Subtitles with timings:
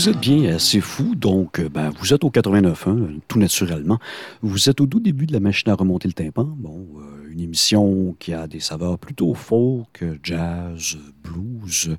[0.00, 3.98] Vous êtes bien assez fou, donc euh, ben, vous êtes au 89.1, tout naturellement.
[4.40, 6.44] Vous êtes au tout début de la machine à remonter le tympan.
[6.56, 11.98] Bon, euh, une émission qui a des saveurs plutôt folk, jazz, blues.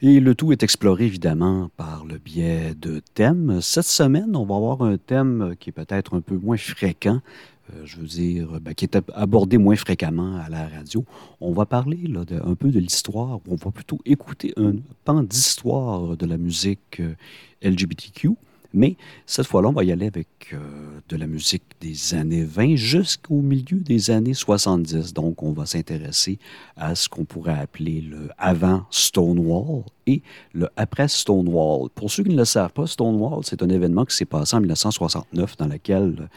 [0.00, 3.60] Et le tout est exploré évidemment par le biais de thèmes.
[3.60, 7.20] Cette semaine, on va avoir un thème qui est peut-être un peu moins fréquent,
[7.84, 11.04] je veux dire, ben, qui est abordé moins fréquemment à la radio.
[11.40, 16.16] On va parler là, un peu de l'histoire, on va plutôt écouter un pan d'histoire
[16.16, 17.14] de la musique euh,
[17.62, 18.30] LGBTQ.
[18.76, 20.58] Mais cette fois-là, on va y aller avec euh,
[21.08, 25.14] de la musique des années 20 jusqu'au milieu des années 70.
[25.14, 26.40] Donc, on va s'intéresser
[26.76, 31.88] à ce qu'on pourrait appeler le avant Stonewall et le après Stonewall.
[31.94, 34.60] Pour ceux qui ne le savent pas, Stonewall, c'est un événement qui s'est passé en
[34.60, 36.28] 1969 dans lequel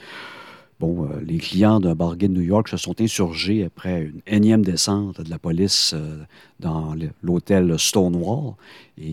[0.79, 4.63] Bon, euh, les clients d'un bargain de New York se sont insurgés après une énième
[4.63, 6.23] descente de la police euh,
[6.59, 8.53] dans l'hôtel Stonewall.
[9.01, 9.03] Et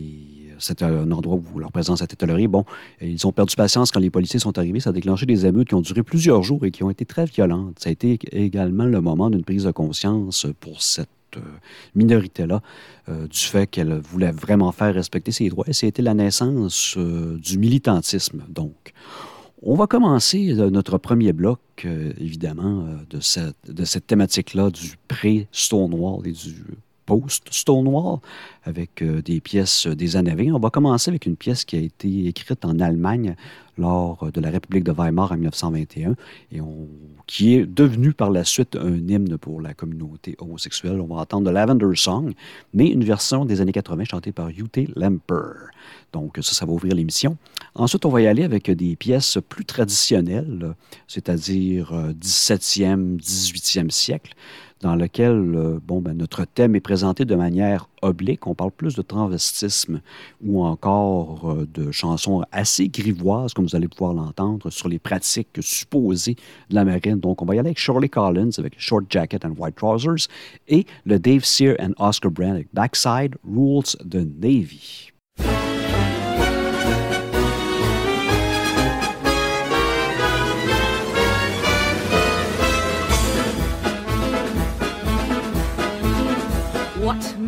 [0.51, 2.48] euh, c'était un endroit où leur présence était tolérée.
[2.48, 2.67] Bon,
[3.01, 4.81] ils ont perdu patience quand les policiers sont arrivés.
[4.81, 7.25] Ça a déclenché des émeutes qui ont duré plusieurs jours et qui ont été très
[7.25, 7.79] violentes.
[7.79, 11.09] Ça a été également le moment d'une prise de conscience pour cette
[11.97, 12.62] minorité-là
[13.09, 15.65] du fait qu'elle voulait vraiment faire respecter ses droits.
[15.67, 18.92] Et c'était la naissance du militantisme, donc.
[19.67, 23.20] On va commencer euh, notre premier bloc, euh, évidemment, euh, de
[23.84, 26.65] cette, thématique-là du pré-Stonewall et du
[27.07, 28.19] post-Stonewall
[28.65, 30.53] avec des pièces des années 20.
[30.55, 33.37] On va commencer avec une pièce qui a été écrite en Allemagne
[33.77, 36.15] lors de la République de Weimar en 1921
[36.53, 36.61] et
[37.27, 40.98] qui est devenue par la suite un hymne pour la communauté homosexuelle.
[40.98, 42.33] On va entendre The Lavender Song,
[42.73, 45.69] mais une version des années 80 chantée par Ute Lemper.
[46.14, 47.36] Donc ça, ça va ouvrir l'émission.
[47.77, 50.74] Ensuite, on va y aller avec des pièces plus traditionnelles,
[51.08, 54.35] c'est-à-dire 17e, 18e siècle
[54.85, 58.46] dans lequel euh, bon, ben, notre thème est présenté de manière oblique.
[58.46, 60.02] On parle plus de transvestisme
[60.45, 65.48] ou encore euh, de chansons assez grivoises, comme vous allez pouvoir l'entendre, sur les pratiques
[65.61, 66.36] supposées
[66.68, 67.18] de la marine.
[67.18, 70.29] Donc, on va y aller avec Shirley Collins avec Short Jacket and White Trousers
[70.68, 75.14] et le Dave Sear and Oscar Brand avec Backside Rules the Navy.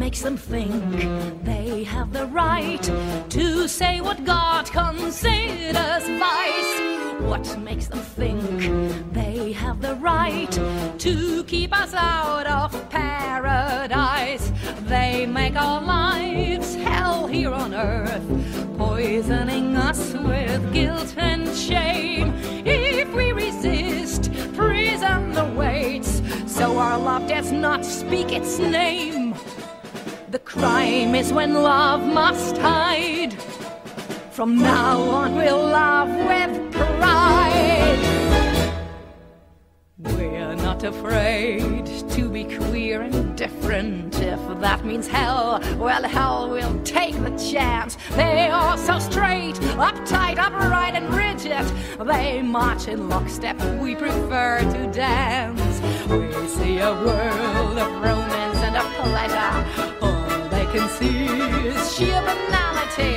[0.06, 2.84] Makes them think they have the right
[3.28, 6.81] to say what God considers vice?
[7.22, 10.53] What makes them think they have the right
[11.00, 14.53] to keep us out of paradise?
[14.83, 22.33] They make our lives hell here on earth, poisoning us with guilt and shame.
[22.65, 29.34] If we resist, prison awaits, so our love does not speak its name.
[30.36, 33.32] The crime is when love must hide.
[34.32, 37.98] From now on, we'll love with pride.
[39.97, 44.20] We're not afraid to be queer and different.
[44.20, 47.97] If that means hell, well, hell we'll take the chance.
[48.10, 49.54] They are so straight,
[49.88, 51.66] uptight, upright, and rigid.
[52.06, 55.80] They march in lockstep, we prefer to dance.
[56.10, 59.85] We see a world of romance and of pleasure
[60.76, 61.25] can see
[61.69, 63.14] is sheer banality.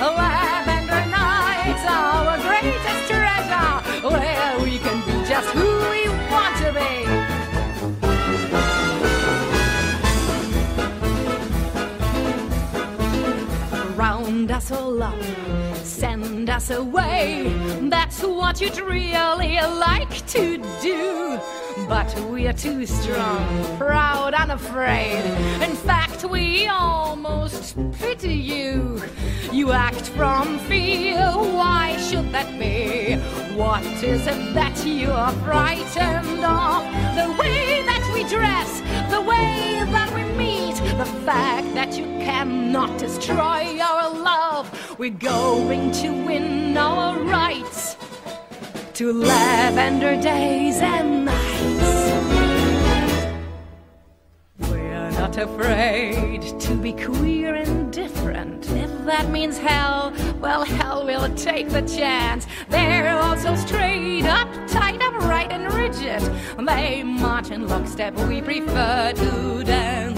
[0.00, 3.72] Lavender nights, our greatest treasure,
[4.14, 6.92] where we can be just who we want to be.
[13.96, 15.20] Round us all up,
[16.54, 17.52] us away.
[17.90, 21.40] That's what you'd really like to do.
[21.88, 25.24] But we're too strong, proud, and afraid.
[25.68, 29.02] In fact, we almost pity you.
[29.50, 31.18] You act from fear,
[31.58, 33.16] why should that be?
[33.56, 36.84] What is it that you are frightened of?
[37.20, 38.70] The way that we dress,
[39.10, 40.53] the way that we meet,
[40.98, 44.96] the fact that you cannot destroy our love.
[44.96, 47.96] We're going to win our rights
[48.94, 52.04] to lavender days and nights.
[54.70, 58.70] We're not afraid to be queer and different.
[58.70, 62.46] If that means hell, well, hell will take the chance.
[62.68, 66.22] They're also straight up, tight up, right and rigid.
[66.64, 70.13] They march in lockstep, we prefer to dance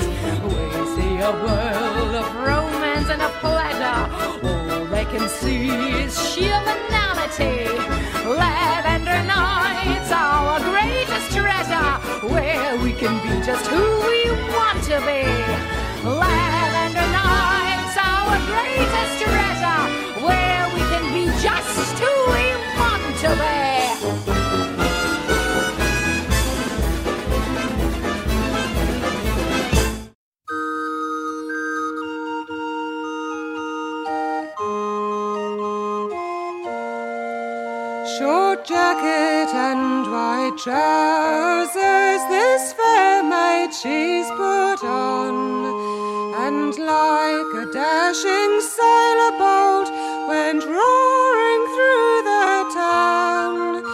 [0.46, 4.00] we see a world of romance and of pleasure.
[4.46, 5.68] All they can see
[6.02, 7.68] is sheer banality.
[8.24, 11.90] Lavender nights are our greatest treasure,
[12.32, 15.24] where we can be just who we want to be.
[16.08, 19.82] Lavender nights are our greatest treasure,
[20.26, 22.46] where we can be just who we
[22.78, 23.55] want to be.
[40.66, 42.22] Trousers.
[42.28, 45.34] This fair maid she's put on,
[46.44, 49.88] and like a dashing sailor boat
[50.26, 53.84] went roaring through the town.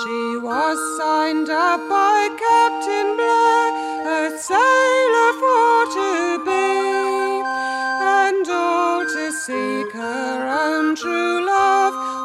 [0.00, 3.66] She was signed up by Captain Blair,
[4.04, 6.10] a sailor for to
[6.44, 6.76] be,
[8.02, 12.17] and all to seek her own true love,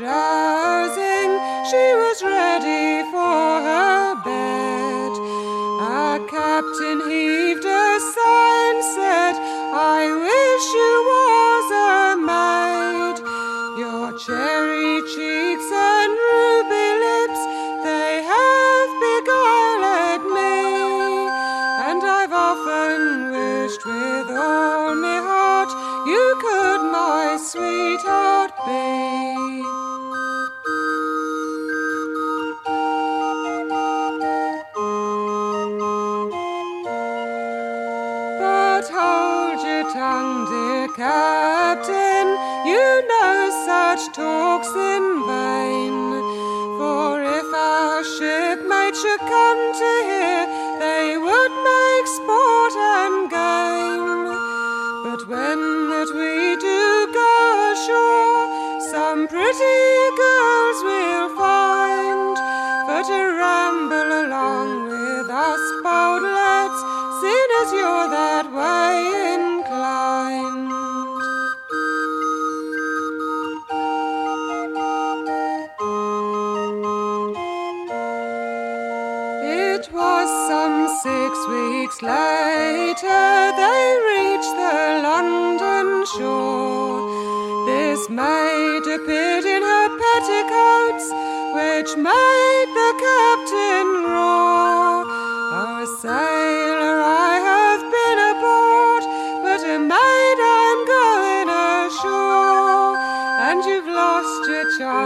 [0.00, 1.30] drowsing,
[1.68, 5.12] she was ready for her bed.
[5.92, 9.34] Our captain heaved a sigh and said,
[9.76, 12.00] I wish you was a
[12.32, 13.16] maid.
[13.82, 17.42] Your cherry cheeks and ruby lips,
[17.84, 20.64] they have beguiled me.
[21.88, 25.70] And I've often wished with all my heart
[26.08, 29.79] you could my sweetheart be.
[39.84, 42.26] Tongue, dear captain,
[42.66, 45.99] you know such talk's in vain.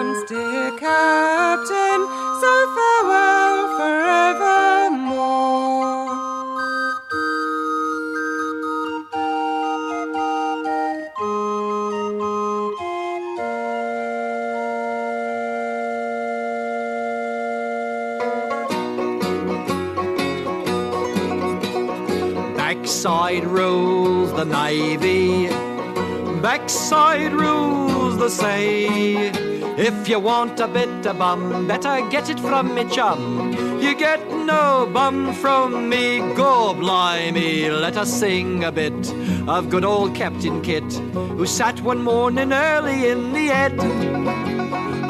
[0.02, 2.00] Your dear captain,
[2.41, 5.35] so farewell forevermore.
[22.57, 25.49] Backside rules the navy.
[26.40, 29.44] Backside rules the sea.
[29.76, 33.81] If you want a bit of bum, better get it from me chum.
[33.81, 37.69] You get no bum from me, go blimey.
[37.71, 38.93] Let us sing a bit
[39.49, 43.75] of good old Captain Kit, who sat one morning early in the head.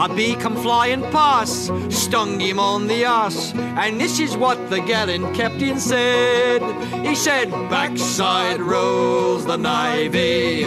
[0.01, 4.81] A bee come flying past, stung him on the ass, and this is what the
[4.81, 6.63] gallant captain said.
[7.05, 10.65] He said, Backside rules the navy,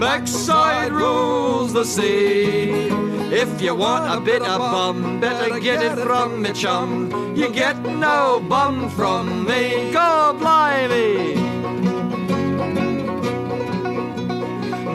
[0.00, 3.01] backside rules the sea.
[3.34, 7.34] If you want a bit of bum, better get it from me chum.
[7.34, 11.34] You get no bum from me, go blimey.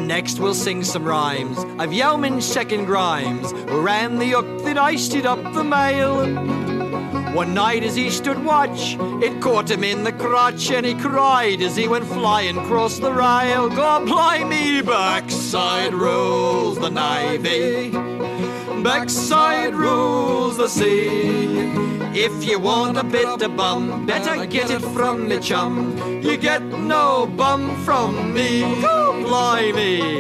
[0.06, 5.16] Next we'll sing some rhymes of Yeoman Second Grimes, who ran the hook that iced
[5.16, 6.24] it up the mail.
[7.34, 11.62] One night as he stood watch, it caught him in the crotch, and he cried
[11.62, 13.68] as he went flying across the rail.
[13.70, 17.92] God blimey, backside rolls the navy,
[18.84, 21.70] backside rules the sea.
[22.14, 25.98] If you want a bit of bum, better get it from the chum.
[26.24, 28.62] You get no bum from me.
[28.82, 30.20] Go blimey.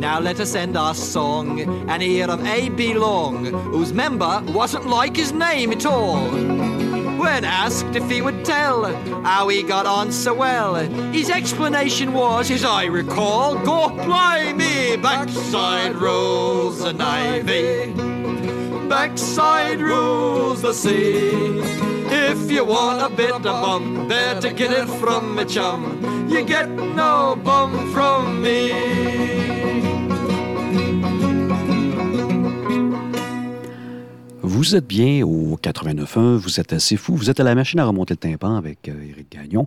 [0.00, 1.60] Now let us end our song
[1.90, 2.94] and hear of A.B.
[2.94, 6.30] Long, whose member wasn't like his name at all.
[7.18, 8.84] When asked if he would tell
[9.24, 15.96] how he got on so well, his explanation was, as I recall, go blimey, backside
[15.96, 17.92] rules the ivy,
[18.88, 21.60] backside rules the sea.
[22.08, 26.28] If you want a bit of bum, better get it from me chum.
[26.28, 29.55] You get no bum from me.
[34.56, 37.84] Vous êtes bien au 89.1, vous êtes assez fou, vous êtes à la machine à
[37.84, 39.66] remonter le tympan avec euh, Éric Gagnon,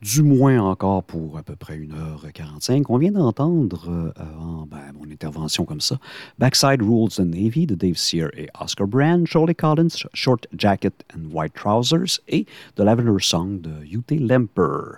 [0.00, 2.84] du moins encore pour à peu près 1h45.
[2.88, 5.98] On vient d'entendre, euh, en ben, mon intervention comme ça,
[6.38, 11.30] Backside Rules the Navy de Dave Sear et Oscar Brand, Charlie Collins, Short Jacket and
[11.36, 14.96] White Trousers et The Lavender Song de Ute Lemper.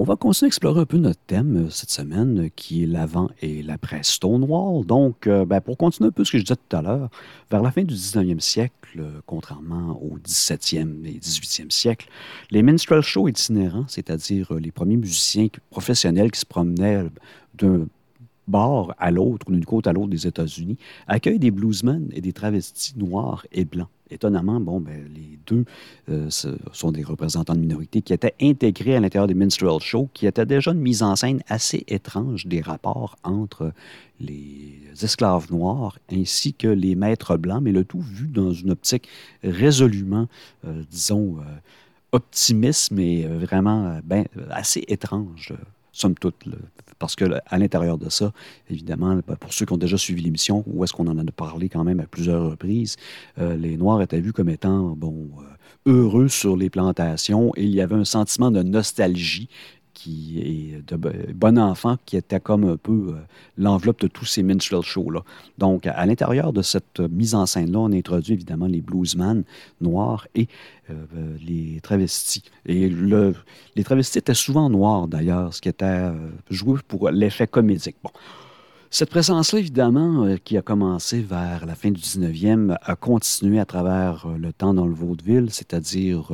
[0.00, 2.86] On va continuer à explorer un peu notre thème euh, cette semaine, euh, qui est
[2.86, 4.86] l'avant et l'après Stonewall.
[4.86, 7.10] Donc, euh, ben, pour continuer un peu ce que je disais tout à l'heure,
[7.50, 12.08] vers la fin du 19e siècle, contrairement au 17e et 18e siècle,
[12.52, 17.06] les minstrel shows itinérants, c'est-à-dire les premiers musiciens professionnels qui se promenaient
[17.54, 17.88] d'un
[18.46, 20.78] bord à l'autre ou d'une côte à l'autre des États-Unis,
[21.08, 25.64] accueillent des bluesmen et des travestis noirs et blancs étonnamment, bon, ben, les deux
[26.08, 30.26] euh, sont des représentants de minorité qui étaient intégrés à l'intérieur des minstrel shows, qui
[30.26, 33.72] étaient déjà une mise en scène assez étrange des rapports entre
[34.20, 39.08] les esclaves noirs ainsi que les maîtres blancs, mais le tout vu dans une optique
[39.42, 40.26] résolument,
[40.66, 41.42] euh, disons, euh,
[42.12, 45.52] optimiste, mais vraiment ben, assez étrange
[45.98, 46.36] somme toute.
[46.98, 48.32] Parce qu'à l'intérieur de ça,
[48.70, 51.68] évidemment, ben, pour ceux qui ont déjà suivi l'émission, où est-ce qu'on en a parlé
[51.68, 52.96] quand même à plusieurs reprises,
[53.38, 55.42] euh, les Noirs étaient vus comme étant, bon, euh,
[55.86, 59.48] heureux sur les plantations et il y avait un sentiment de nostalgie
[59.98, 63.14] qui est de bon enfant, qui était comme un peu euh,
[63.56, 65.24] l'enveloppe de tous ces minstrel shows-là.
[65.58, 69.42] Donc, à, l'intérieur de cette mise en scène-là, on introduit évidemment les bluesmen
[69.80, 70.46] noirs et
[70.90, 70.94] euh,
[71.44, 72.44] les travestis.
[72.64, 73.34] Et le,
[73.74, 76.12] les travestis étaient souvent noirs, d'ailleurs, ce qui était euh,
[76.48, 77.96] joué pour l'effet comédique.
[78.90, 84.26] Cette présence-là, évidemment, qui a commencé vers la fin du 19e, a continué à travers
[84.28, 86.32] le temps dans le vaudeville, c'est-à-dire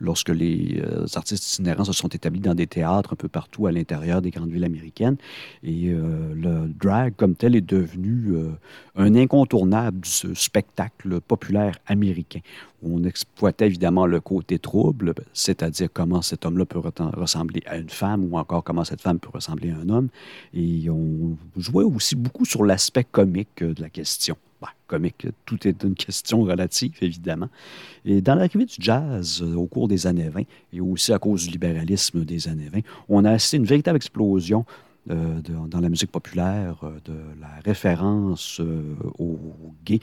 [0.00, 3.72] lorsque les euh, artistes itinérants se sont établis dans des théâtres un peu partout à
[3.72, 5.16] l'intérieur des grandes villes américaines.
[5.62, 8.50] Et euh, le drag comme tel est devenu euh,
[8.96, 12.40] un incontournable du spectacle populaire américain.
[12.82, 18.32] On exploitait évidemment le côté trouble, c'est-à-dire comment cet homme-là peut ressembler à une femme
[18.32, 20.08] ou encore comment cette femme peut ressembler à un homme.
[20.54, 24.36] Et on jouait aussi beaucoup sur l'aspect comique de la question.
[24.60, 27.48] Bah, comique, tout est une question relative, évidemment.
[28.04, 30.42] Et dans l'arrivée du jazz euh, au cours des années 20,
[30.74, 33.96] et aussi à cause du libéralisme des années 20, on a assisté à une véritable
[33.96, 34.66] explosion
[35.10, 38.60] euh, dans la musique populaire euh, de la référence
[39.18, 39.38] aux
[39.86, 40.00] gays.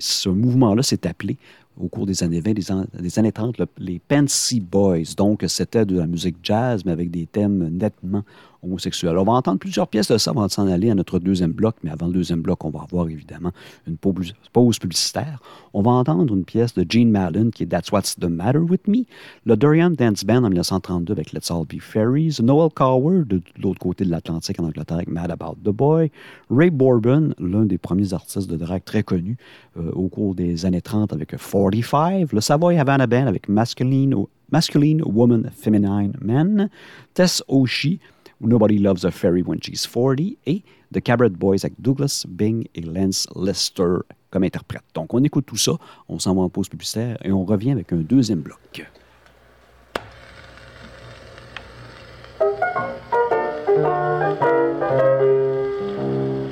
[0.00, 1.36] ce mouvement-là s'est appelé
[1.80, 2.54] au cours des années 20,
[3.00, 5.14] des, années 30, les Fancy Boys.
[5.16, 8.24] Donc, c'était de la musique jazz, mais avec des thèmes nettement
[8.64, 11.74] On va entendre plusieurs pièces de ça avant de s'en aller à notre deuxième bloc,
[11.82, 13.50] mais avant le deuxième bloc, on va avoir évidemment
[13.88, 15.40] une pause publicitaire.
[15.74, 18.86] On va entendre une pièce de Gene Madden qui est That's What's the Matter with
[18.86, 19.04] Me,
[19.46, 23.80] le Dorian Dance Band en 1932 avec Let's All Be Fairies, Noel Coward de l'autre
[23.80, 26.12] côté de l'Atlantique en Angleterre avec Mad About the Boy,
[26.48, 29.38] Ray Bourbon, l'un des premiers artistes de drag très connus
[29.76, 34.14] euh, au cours des années 30 avec 45, le Savoy Havana Band avec Masculine,
[34.52, 36.70] Masculine Woman, Feminine Men,
[37.14, 37.98] Tess Oshie,
[38.42, 42.82] Nobody Loves a Fairy When She's 40 et The Cabaret Boys avec Douglas Bing et
[42.82, 43.98] Lance Lester
[44.30, 44.82] comme interprètes.
[44.94, 45.72] Donc on écoute tout ça,
[46.08, 48.58] on s'en va en pause publicitaire et on revient avec un deuxième bloc.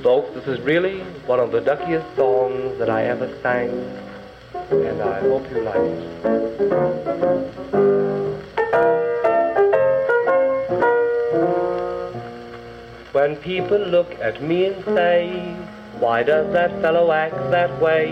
[0.02, 3.70] Folks, this is really one of the duckiest songs that I ever sang,
[4.70, 6.10] and I hope you like it.
[13.20, 15.54] When people look at me and say,
[15.98, 18.08] why does that fellow act that way?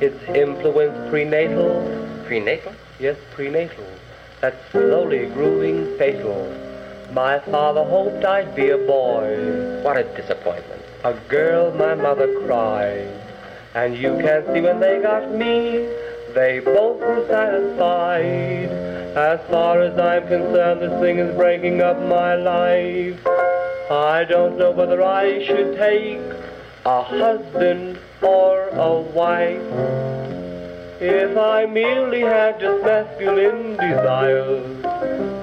[0.00, 1.70] It's influence prenatal.
[2.26, 2.72] Prenatal?
[2.98, 3.86] Yes, prenatal.
[4.40, 6.52] That's slowly growing fatal.
[7.12, 9.80] My father hoped I'd be a boy.
[9.84, 10.82] What a disappointment.
[11.04, 13.14] A girl, my mother cried.
[13.76, 15.86] And you can see when they got me,
[16.34, 18.72] they both were satisfied.
[19.14, 23.61] As far as I'm concerned, this thing is breaking up my life.
[23.92, 26.18] I don't know whether I should take
[26.86, 29.60] a husband or a wife.
[30.98, 34.82] If I merely had just masculine desires,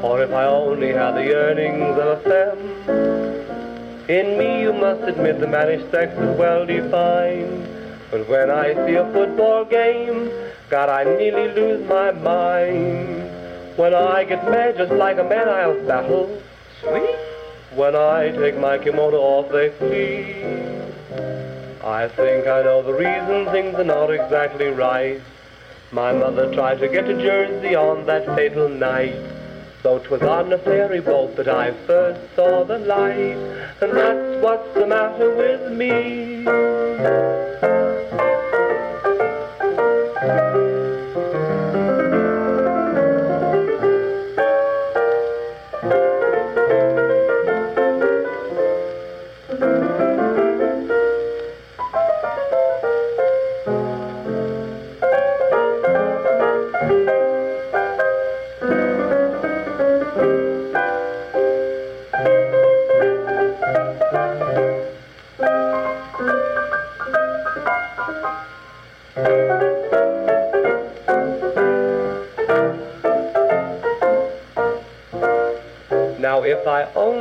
[0.03, 4.09] or if I only had the yearnings of a femme.
[4.09, 7.67] In me you must admit the mannish sex is well defined.
[8.09, 10.31] But when I see a football game,
[10.71, 13.29] God, I nearly lose my mind.
[13.77, 16.41] When I get mad just like a man, I'll battle.
[16.81, 17.28] Sweet.
[17.75, 20.43] When I take my kimono off, they flee.
[21.83, 25.21] I think I know the reason things are not exactly right.
[25.91, 29.15] My mother tried to get to Jersey on that fatal night.
[29.83, 33.37] Though 'twas on a ferry boat that I first saw the light,
[33.81, 36.45] and that's what's the matter with me.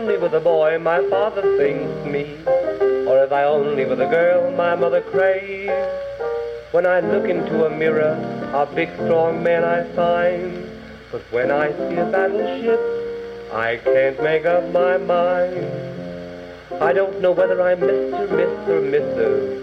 [0.08, 2.38] Only were a boy my father thinks me,
[3.06, 5.70] or if I only were a girl my mother craves.
[6.70, 8.14] When I look into a mirror,
[8.54, 10.66] a big strong man I find,
[11.12, 12.80] but when I see a battleship,
[13.52, 15.70] I can't make up my mind.
[16.80, 19.62] I don't know whether I'm Mr., Miss, or.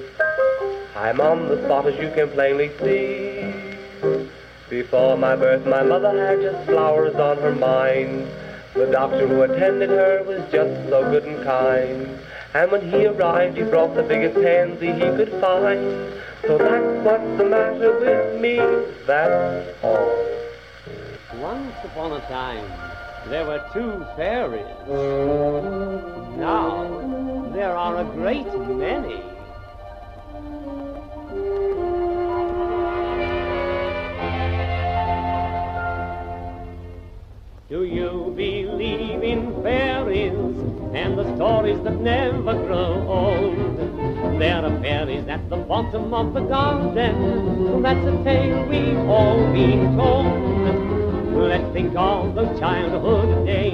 [0.96, 3.52] I'm on the spot as you can plainly see.
[4.70, 8.30] Before my birth, my mother had just flowers on her mind.
[8.75, 12.20] The doctor who attended her was just so good and kind.
[12.53, 16.12] And when he arrived, he brought the biggest pansy he could find.
[16.41, 18.58] So that's what's the matter with me,
[19.08, 20.25] that's all.
[21.39, 22.70] Once upon a time,
[23.29, 24.65] there were two fairies.
[26.38, 29.35] Now, there are a great many.
[37.67, 40.33] Do you believe in fairies
[40.94, 44.40] and the stories that never grow old?
[44.40, 47.81] There are fairies at the bottom of the garden.
[47.81, 51.35] That's a tale we've all been told.
[51.35, 53.74] Let's think of those childhood days,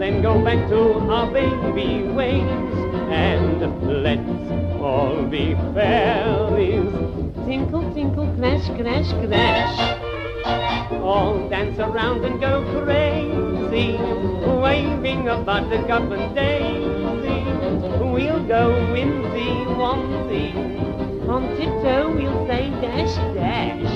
[0.00, 2.42] then go back to our baby ways,
[3.08, 6.90] and let's all be fairies.
[7.46, 9.99] Tinkle, tinkle, crash, crash, crash
[11.02, 13.96] all dance around and go crazy,
[14.60, 17.44] waving a buttercup and daisy.
[18.04, 20.54] We'll go whimsy womsy,
[21.28, 23.92] on tiptoe we'll say dash dash.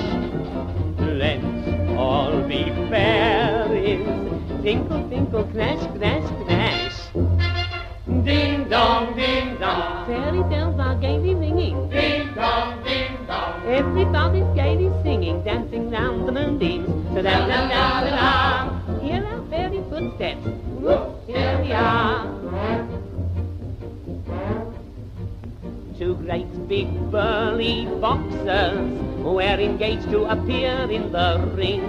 [0.99, 4.05] Let's all be fairies,
[4.63, 6.97] tinkle tinkle crash crash crash.
[8.23, 10.05] Ding dong, ding dong.
[10.07, 11.89] Fairy bells are gaily ringing.
[11.89, 13.65] Ding dong, ding dong.
[13.67, 14.84] Everybody's gaily
[17.25, 18.99] da da da.
[19.01, 19.41] Hear our
[19.89, 20.45] footsteps.
[21.25, 22.27] Here we are.
[25.97, 28.77] Two great big burly boxers
[29.23, 31.81] were engaged to appear in the ring.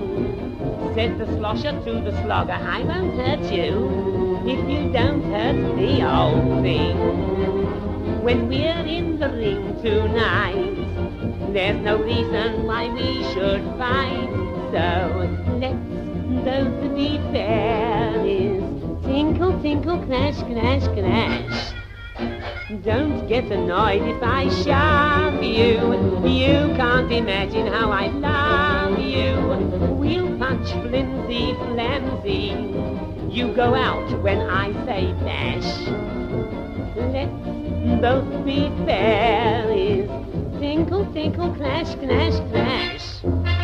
[0.94, 5.94] Said the slosher to the slogger, I won't hurt you if you don't hurt the
[6.02, 6.96] old thing.
[8.22, 14.45] When we're in the ring tonight, there's no reason why we should fight.
[14.76, 14.82] So
[15.58, 15.74] let's
[16.44, 18.62] both be fairies.
[19.06, 21.72] Tinkle, tinkle, crash, crash, crash.
[22.84, 26.28] Don't get annoyed if I shove you.
[26.28, 29.96] You can't imagine how I love you.
[29.96, 32.48] We'll punch flimsy, flimsy.
[33.34, 35.88] You go out when I say dash.
[37.14, 40.10] Let's both be fairies.
[40.60, 43.55] Tinkle, tinkle, clash, clash, clash.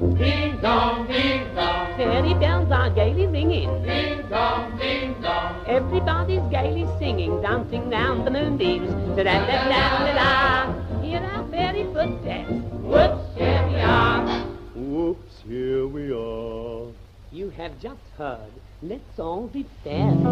[0.00, 1.94] Ding dong, ding dong.
[1.98, 3.82] Fairy bells are gaily ringing.
[3.82, 5.62] Ding dong, ding dong.
[5.66, 8.88] Everybody's gaily singing, dancing round the moonbeams.
[9.14, 11.02] Da da da da da da.
[11.02, 12.50] Hear our fairy footsteps.
[12.80, 14.44] Whoops, here we are.
[14.74, 16.92] Whoops, here we are.
[17.30, 18.52] You have just heard.
[18.80, 20.24] Let's all be fairies.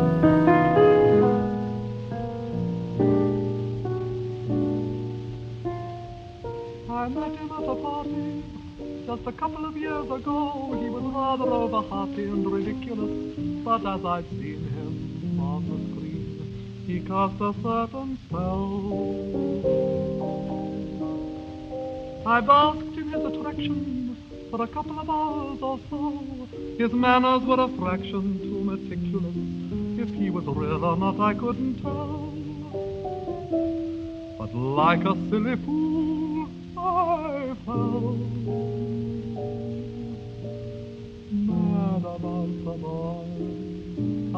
[6.88, 8.57] I met him at a party
[9.08, 10.76] just a couple of years ago.
[10.78, 16.84] He was rather over happy and ridiculous, but as I've seen him on the screen,
[16.86, 18.68] he cast a certain spell.
[22.26, 24.16] I basked in his attraction
[24.50, 26.46] for a couple of hours or so.
[26.76, 29.36] His manners were a fraction too meticulous.
[30.04, 32.34] If he was real or not, I couldn't tell.
[34.38, 36.17] But like a silly fool,
[36.78, 38.16] I fell.
[41.48, 43.26] Mad about the boy.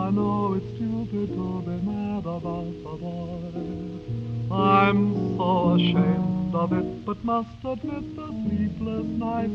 [0.01, 4.55] I know it's stupid to be mad about the boy.
[4.55, 9.53] I'm so ashamed of it, but must admit the sleepless nights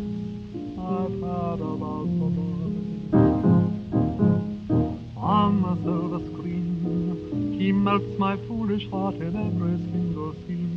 [0.79, 2.71] I've had about the boy.
[5.17, 10.74] On the silver screen, he melts my foolish heart in every single scene.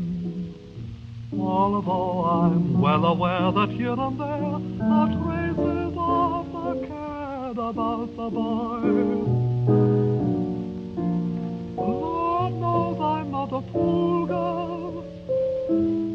[1.32, 8.30] Although I'm well aware that here and there are traces of the care about the
[8.30, 8.80] boy.
[11.76, 15.04] Lord knows I'm not a fool girl.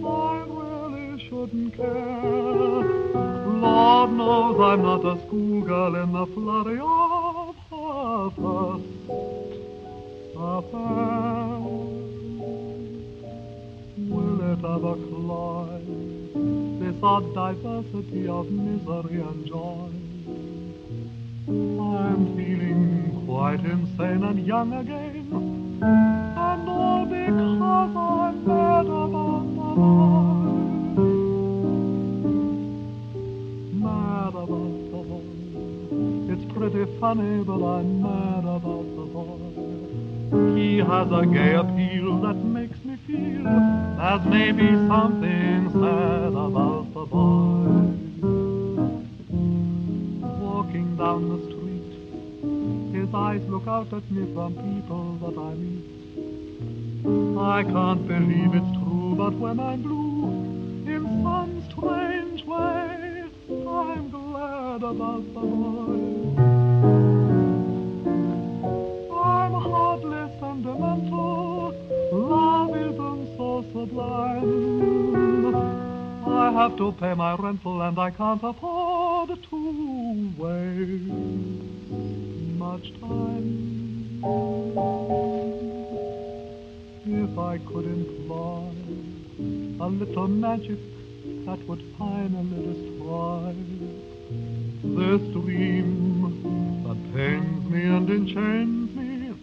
[0.09, 2.83] I really shouldn't care.
[3.61, 8.85] Lord knows I'm not a schoolgirl in the flurry of her first
[10.35, 12.02] affair.
[14.53, 15.81] Will it ever cloy
[16.79, 19.89] this odd diversity of misery and joy?
[21.47, 25.79] I'm feeling quite insane and young again.
[25.81, 30.13] And all because I'm mad about the boy.
[33.81, 35.25] Mad about the boy.
[36.31, 39.53] It's pretty funny, but I'm mad about the boy.
[40.55, 42.62] He has a gay appeal that makes
[43.07, 47.93] feel there's maybe something sad about the boy.
[50.41, 51.91] Walking down the street,
[52.95, 55.93] his eyes look out at me from people that I meet.
[57.37, 60.29] I can't believe it's true, but when I'm blue,
[60.87, 63.23] in some strange way,
[63.67, 66.62] I'm glad about the boy.
[73.91, 75.55] Isn't.
[76.25, 81.11] I have to pay my rental and I can't afford to waste
[82.57, 83.59] much time.
[87.05, 88.71] If I could employ
[89.79, 90.79] a little magic
[91.45, 93.53] that would finally destroy
[94.83, 99.33] this dream that pains me and enchains me,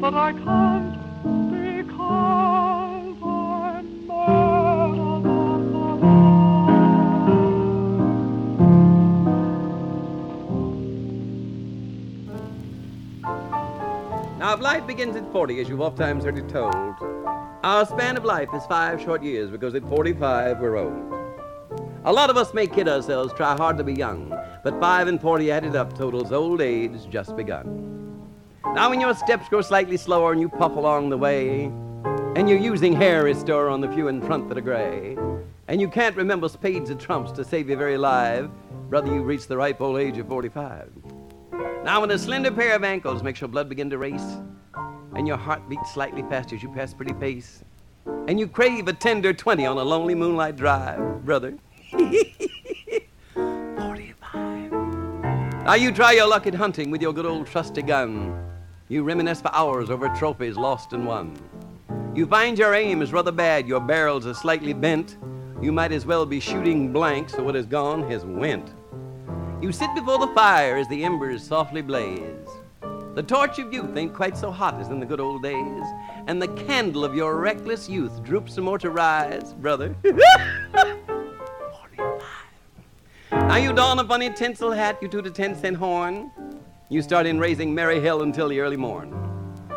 [0.00, 1.04] but I can't
[1.50, 2.63] because
[14.54, 16.72] If life begins at 40, as you've oftentimes heard it told,
[17.64, 21.12] our span of life is five short years because at 45 we're old.
[22.04, 24.28] A lot of us may kid ourselves, try hard to be young,
[24.62, 28.30] but 5 and 40 added up totals old age just begun.
[28.64, 31.64] Now, when your steps grow slightly slower and you puff along the way,
[32.36, 35.18] and you're using hair restore on the few in front that are gray,
[35.66, 38.46] and you can't remember spades and trumps to save your very life,
[38.88, 41.23] brother, you've reached the ripe old age of 45.
[41.84, 44.38] Now, when a slender pair of ankles makes your blood begin to race,
[45.14, 47.62] and your heart beats slightly faster as you pass pretty pace,
[48.26, 51.56] and you crave a tender 20 on a lonely moonlight drive, brother.
[51.92, 54.72] 45.
[55.64, 58.40] Now, you try your luck at hunting with your good old trusty gun.
[58.88, 61.36] You reminisce for hours over trophies lost and won.
[62.14, 65.16] You find your aim is rather bad, your barrels are slightly bent.
[65.60, 68.72] You might as well be shooting blank, so what has gone has went.
[69.64, 72.46] You sit before the fire as the embers softly blaze.
[73.14, 75.84] The torch of youth ain't quite so hot as in the good old days,
[76.26, 79.96] and the candle of your reckless youth droops some more to rise, brother.
[83.32, 86.30] Now you don a funny tinsel hat, you toot a ten cent horn.
[86.90, 89.24] You start in raising merry hell until the early morn.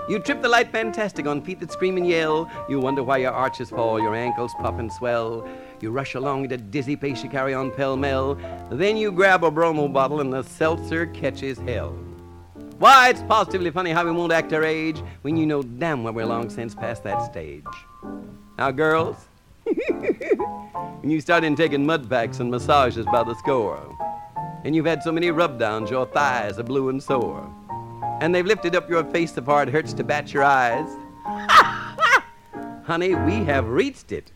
[0.09, 2.51] You trip the light fantastic on feet that scream and yell.
[2.67, 5.47] You wonder why your arches fall, your ankles puff and swell.
[5.79, 8.35] You rush along at a dizzy pace, you carry on pell mell.
[8.71, 11.91] Then you grab a bromo bottle and the seltzer catches hell.
[12.79, 16.13] Why, it's positively funny how we won't act our age when you know damn well
[16.13, 17.63] we're long since past that stage.
[18.57, 19.17] Now, girls,
[19.63, 23.95] when you start in taking mud packs and massages by the score,
[24.63, 27.51] and you've had so many rub downs, your thighs are blue and sore,
[28.19, 30.89] and they've lifted up your face so far it hurts to bat your eyes.
[32.83, 34.31] Honey, we have reached it.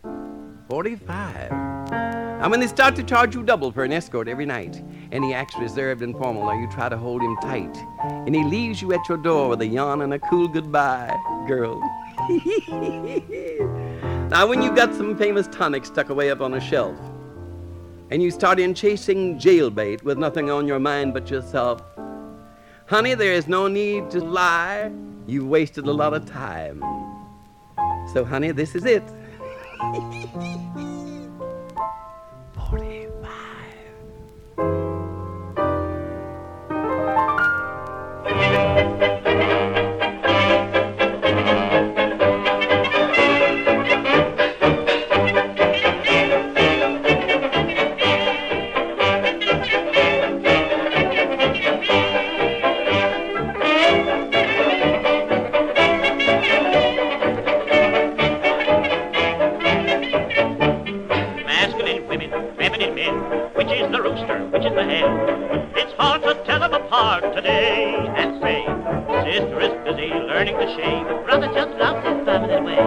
[0.72, 1.52] 45.
[1.52, 4.82] And when they start to charge you double for an escort every night,
[5.12, 7.76] and he acts reserved and formal, or you try to hold him tight,
[8.26, 11.14] and he leaves you at your door with a yawn and a cool goodbye,
[11.46, 11.82] girl.
[14.30, 16.98] now, when you've got some famous tonic stuck away up on a shelf,
[18.10, 21.84] and you start in chasing jailbait with nothing on your mind but yourself,
[22.86, 24.90] honey, there is no need to lie.
[25.28, 26.82] You've wasted a lot of time.
[28.14, 29.04] So, honey, this is it.
[29.82, 31.01] 嘿嘿嘿嘿
[70.46, 71.26] busy learning to shave.
[71.26, 72.78] Brother just loves his feminine way.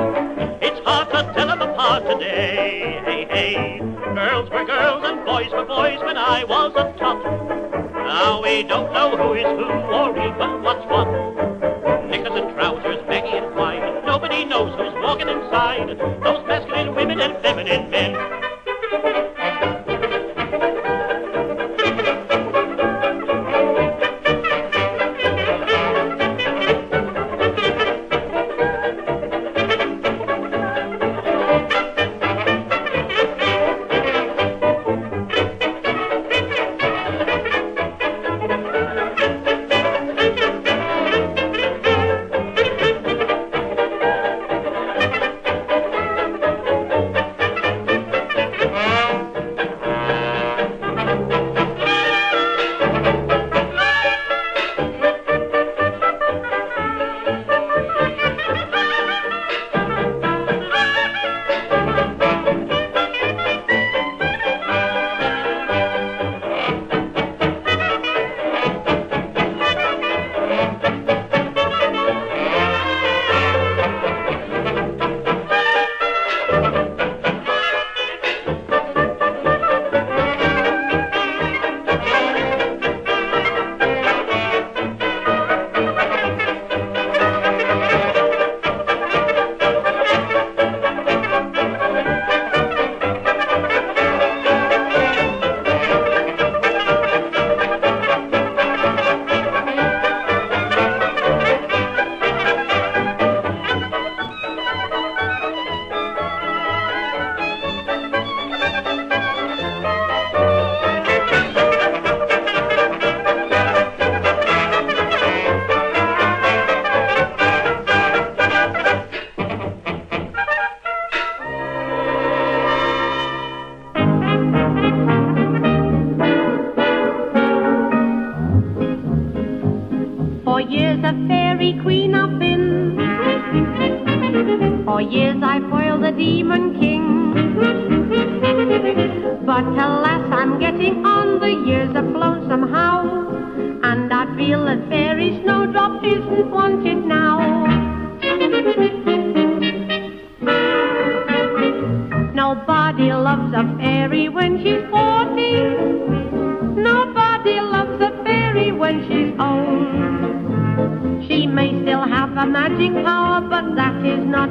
[0.60, 3.00] It's hard to tell them apart today.
[3.04, 3.78] Hey, hey.
[4.14, 7.22] Girls were girls and boys were boys when I was a tot.
[7.92, 11.06] Now we don't know who is who or even what's what.
[12.08, 14.04] Knickers and trousers, baggy and wide.
[14.04, 15.98] Nobody knows who's walking inside.
[16.22, 18.13] Those masculine women and feminine men.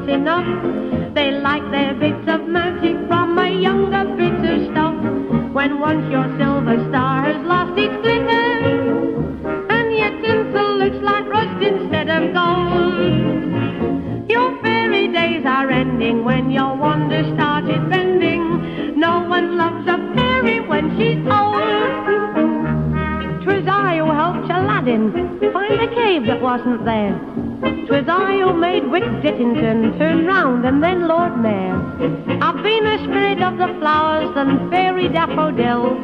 [0.07, 0.45] Enough.
[1.13, 4.95] They like their bits of magic from a younger bit of stuff.
[5.53, 8.49] When once your silver star has lost its glitter,
[9.69, 14.29] and your tinsel looks like rust instead of gold.
[14.29, 18.99] Your fairy days are ending when your wonder started bending.
[18.99, 21.61] No one loves a fairy when she's old.
[23.43, 25.03] 'Twas I who helped Aladdin
[25.53, 27.15] find a cave that wasn't there.
[27.85, 29.72] 'Twas I who made Wick turn
[30.83, 31.79] then Lord Mayor.
[32.43, 35.95] I've been a spirit of the flowers and fairy daffodil.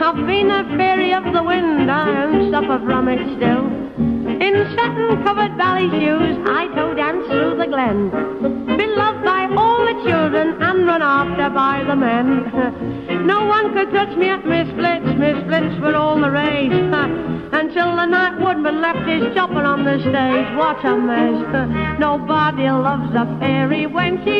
[0.00, 3.68] I've been a fairy of the wind and suffer from it still.
[4.40, 8.08] In satin-covered ballet shoes, I go dance through the glen,
[8.76, 13.26] beloved by all the children and run after by the men.
[13.26, 16.72] no one could touch me at Miss Blitz, Miss Blitz for all the rage,
[17.52, 20.48] until the night woodman left his chopper on the stage.
[20.56, 21.98] What a mess!
[22.00, 24.31] Nobody loves a fairy when she's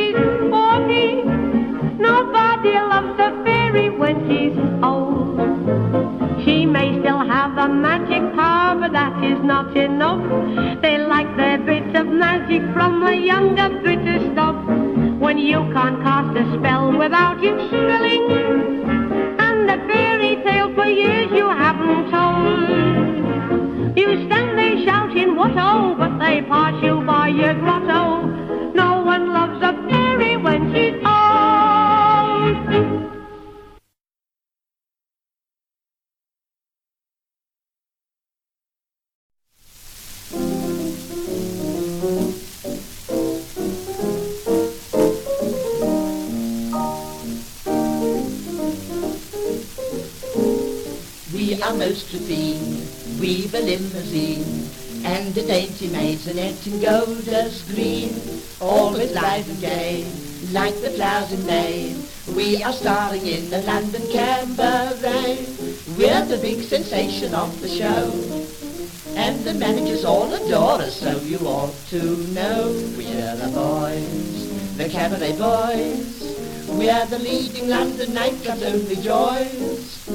[67.32, 69.16] sensation of the show.
[69.16, 74.88] And the managers all adore us, so you ought to know we're the boys, the
[74.88, 76.20] cabaret boys.
[76.68, 80.08] We're the leading London nightclub's only joys.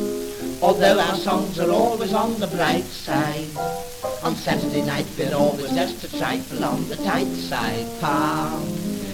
[0.61, 3.47] Although our songs are always on the bright side,
[4.23, 7.85] on Saturday night we're always just a trifle on the tight side.
[8.01, 8.65] Palm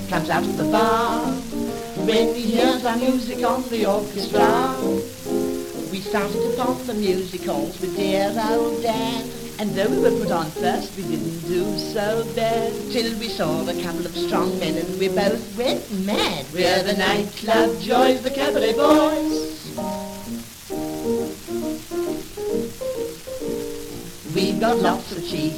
[0.07, 1.31] comes out of the bar
[2.05, 4.92] when he hears our music on the orchestra.
[6.13, 9.27] Started upon the music halls with dear old Dan.
[9.57, 12.71] And though we were put on first, we didn't do so bad.
[12.91, 16.45] Till we saw a couple of strong men and we both went mad.
[16.53, 19.73] We're the nightclub joys, the cabaret boys.
[24.35, 25.55] We've got lots of cheek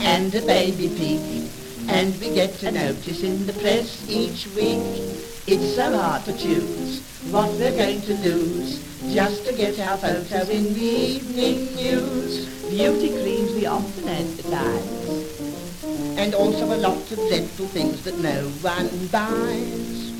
[0.00, 1.50] and a baby peak.
[1.88, 5.19] And we get a notice in the press each week.
[5.46, 7.00] It's so hard to choose
[7.30, 8.78] what we're going to lose
[9.12, 12.46] just to get our photo in the evening news.
[12.68, 15.86] Beauty creams we often advertise.
[16.18, 20.12] And also a lot of dreadful things that no one buys.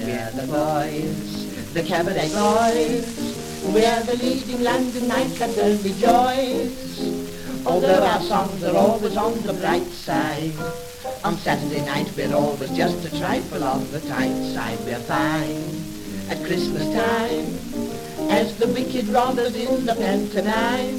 [0.00, 3.34] We're the boys, the cabaret boys.
[3.74, 7.66] We're the leading London nightclub's only joys.
[7.66, 10.54] Although our songs are always on the bright side.
[11.24, 14.78] On Saturday night we're always just a trifle on the tight side.
[14.84, 15.62] We're fine
[16.30, 20.98] at Christmas time as the wicked robbers in the pantomime.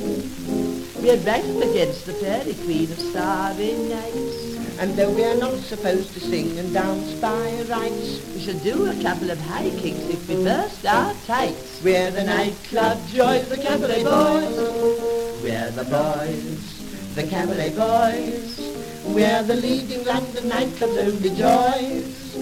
[1.01, 4.49] We're right up against the fairy queen of starry nights.
[4.79, 9.01] And though we're not supposed to sing and dance by rights, we shall do a
[9.01, 11.81] couple of high kicks if we burst our tights.
[11.83, 15.43] We're the nightclub joys, the cabaret boys.
[15.43, 18.78] We're the boys, the cabaret boys.
[19.13, 22.35] We're the leading London nightclub's only joys.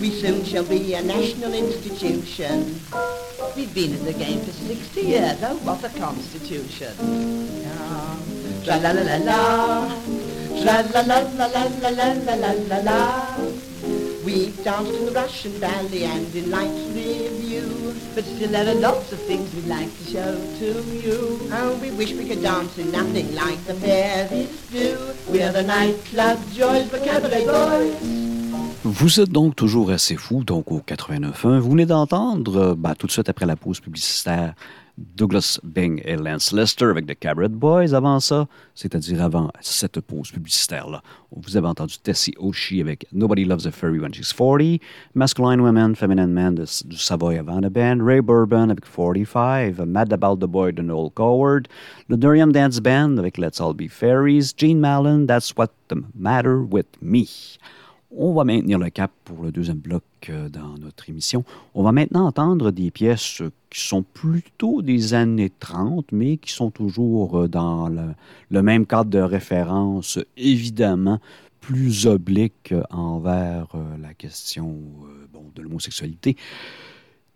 [0.00, 2.80] We soon shall be a national institution.
[3.56, 6.94] We've been in the game for 60 years, oh what a constitution.
[8.66, 9.88] La la la la,
[10.62, 13.36] tra la la la la la la la la la la.
[14.24, 17.66] We've danced in the Russian Ballet and in Light Review,
[18.14, 20.68] but still there are lots of things we'd like to show to
[21.04, 21.38] you.
[21.52, 24.96] Oh, we wish we could dance in nothing like the fairies do.
[25.28, 27.94] We're the nightclub joys, the cabaret boys.
[28.82, 31.58] Vous êtes donc toujours assez fou, donc au 89.1.
[31.58, 34.54] Vous venez d'entendre, ben, tout de suite après la pause publicitaire,
[35.00, 37.94] Douglas Bing et Lance Lester avec The Cabaret Boys.
[37.94, 43.66] Avant ça, c'est-à-dire avant cette pause publicitaire-là, vous avez entendu Tessie Oshie avec Nobody Loves
[43.66, 44.78] a Fairy When She's 40,
[45.14, 50.36] Masculine Women, Feminine Men du Savoy Avant the Band, Ray Bourbon avec 45, Mad About
[50.36, 51.66] the Boy de Noel Coward,
[52.08, 56.60] le Durium Dance Band avec Let's All Be Fairies, Gene Mallon, That's What the Matter
[56.60, 57.26] with Me.
[58.12, 61.44] On va maintenir le cap pour le deuxième bloc euh, dans notre émission.
[61.74, 66.52] On va maintenant entendre des pièces euh, qui sont plutôt des années 30, mais qui
[66.52, 71.20] sont toujours euh, dans le, même cadre de référence, évidemment
[71.60, 73.68] plus oblique envers
[74.00, 74.78] la question
[75.54, 76.34] de l'homosexualité.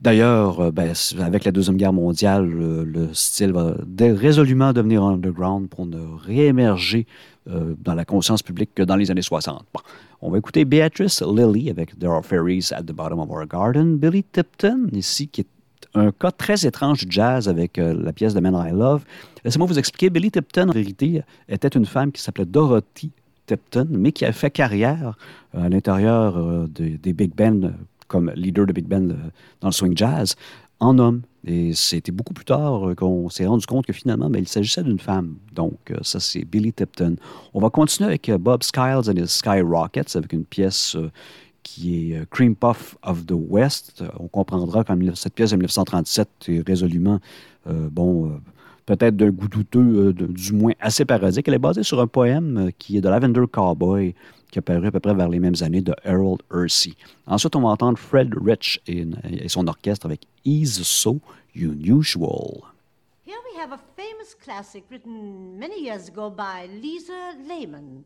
[0.01, 5.85] D'ailleurs, ben, avec la Deuxième Guerre mondiale, le, le style va résolument devenir underground pour
[5.85, 7.07] ne réémerger
[7.49, 9.67] euh, dans la conscience publique que dans les années 60.
[9.75, 9.81] Bon,
[10.23, 13.99] on va écouter Beatrice Lilly avec There Are Fairies at the Bottom of Our Garden.
[13.99, 15.47] Billy Tipton, ici, qui est
[15.95, 19.05] un cas très étrange du jazz avec euh, la pièce de Man I Love.
[19.45, 20.09] Laissez-moi vous expliquer.
[20.09, 23.13] Billy Tipton, en vérité, était une femme qui s'appelait Dorothy
[23.47, 25.19] Tipton, mais qui a fait carrière
[25.55, 27.73] euh, à l'intérieur des, des big bands
[28.09, 29.09] comme leader de big band
[29.61, 30.35] dans le swing jazz
[30.81, 31.23] en homme.
[31.47, 34.83] Et c'était beaucoup plus tard euh, qu'on s'est rendu compte que finalement, ben, il s'agissait
[34.83, 35.37] d'une femme.
[35.53, 37.17] Donc, euh, ça, c'est Billy Tipton.
[37.53, 40.97] On va continuer avec euh, Bob Skiles and his Sky Rockets avec une pièce
[41.63, 44.03] qui est Cream Puff of the West.
[44.19, 47.21] On comprendra quand cette pièce de 1937 est résolument,
[47.91, 48.39] bon,
[48.85, 51.49] peut-être d'un goût douteux, du moins assez parodique.
[51.49, 54.15] Elle est basée sur un poème qui est de Lavender Cowboy,
[54.55, 56.95] qui a paru à peu près vers les mêmes années de Harold Hersey.
[57.27, 61.21] Ensuite, on va entendre Fred Rich et, et son orchestre avec Is So
[61.57, 62.63] Unusual.
[63.27, 68.05] Here we have a famous classic written many years ago by Liza Lehmann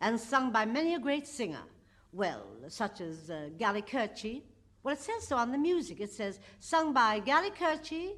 [0.00, 1.64] and sung by many a great singer.
[2.12, 4.42] Well, such as uh, Galli-Curci.
[4.84, 6.00] Well, it says so on the music.
[6.00, 8.10] It says, sung by Galli-Curci,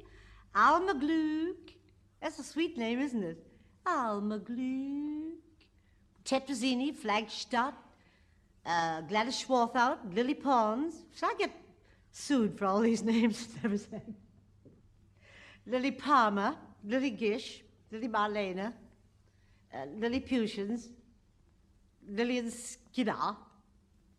[0.55, 1.73] Alma Gluck.
[2.21, 3.43] That's a sweet name, isn't it?
[3.87, 5.30] Alma Gluck.
[6.25, 7.73] Tetrazzini, Flagstad,
[8.65, 10.95] uh, Gladys Swarthout, Lily Pons.
[11.15, 11.51] Should I get
[12.11, 14.13] sued for all these names never said?
[15.65, 18.73] Lily Palmer, Lily Gish, Lily Marlena,
[19.73, 20.89] uh, Lily Pushins,
[22.07, 23.35] Lillian Skinner.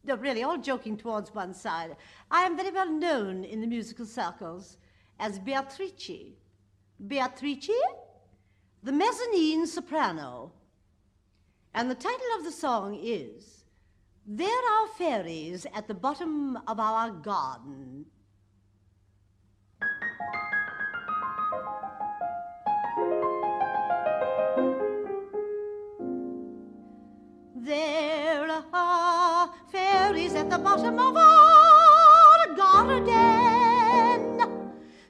[0.05, 1.97] No, really, all joking towards one side.
[2.31, 4.77] I am very well known in the musical circles
[5.21, 6.35] as Beatrice.
[7.07, 7.71] Beatrice,
[8.83, 10.53] the mezzanine soprano.
[11.75, 13.64] And the title of the song is
[14.27, 18.05] There Are Fairies at the Bottom of Our Garden.
[27.57, 33.07] There are fairies at the bottom of our garden.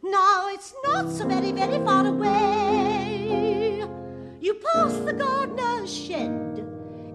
[0.05, 3.02] Now it's not so very, very far away.
[4.43, 6.67] You pass the gardener's shed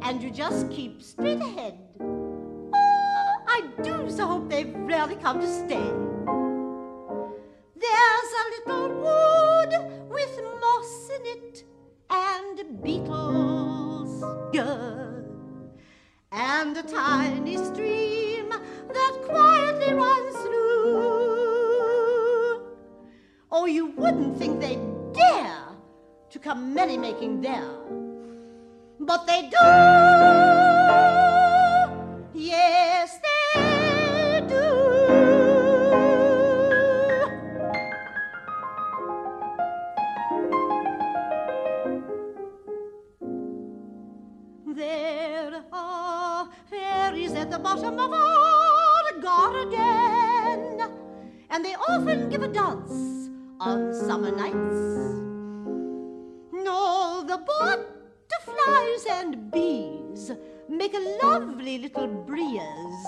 [0.01, 1.77] and you just keep straight ahead.
[1.99, 4.73] Oh, I do so hope they've
[5.21, 5.91] come to stay.
[7.75, 9.73] There's a little wood
[10.09, 11.65] with moss in it
[12.09, 14.23] and beetles,
[14.53, 15.25] good,
[16.31, 21.01] and a tiny stream that quietly runs through.
[23.51, 24.79] Oh, you wouldn't think they'd
[25.13, 25.66] dare
[26.37, 27.67] to come merrymaking there,
[28.99, 29.67] but they do.
[32.33, 34.67] Yes, they do.
[44.75, 50.81] There ah, are fairies at the bottom of our garden,
[51.49, 55.26] and they often give a dance on summer nights.
[56.67, 60.31] No, the butterflies and bees
[60.67, 63.07] make a lovely little breeze,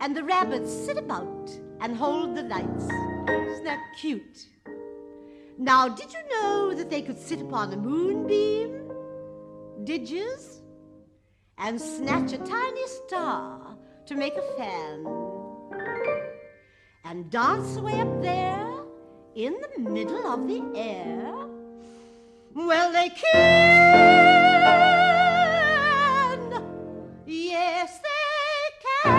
[0.00, 1.50] and the rabbits sit about
[1.80, 2.84] and hold the lights.
[3.28, 4.46] Isn't that cute?
[5.58, 8.88] Now, did you know that they could sit upon a moonbeam?
[9.82, 10.08] Did?
[11.58, 13.76] And snatch a tiny star
[14.06, 15.04] to make a fan.
[17.04, 18.70] And dance away up there
[19.34, 21.53] in the middle of the air.
[22.56, 23.24] Well, they can.
[27.26, 28.70] Yes, they
[29.02, 29.10] can.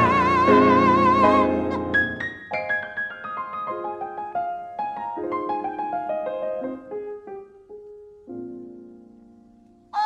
[9.93, 9.97] Oh,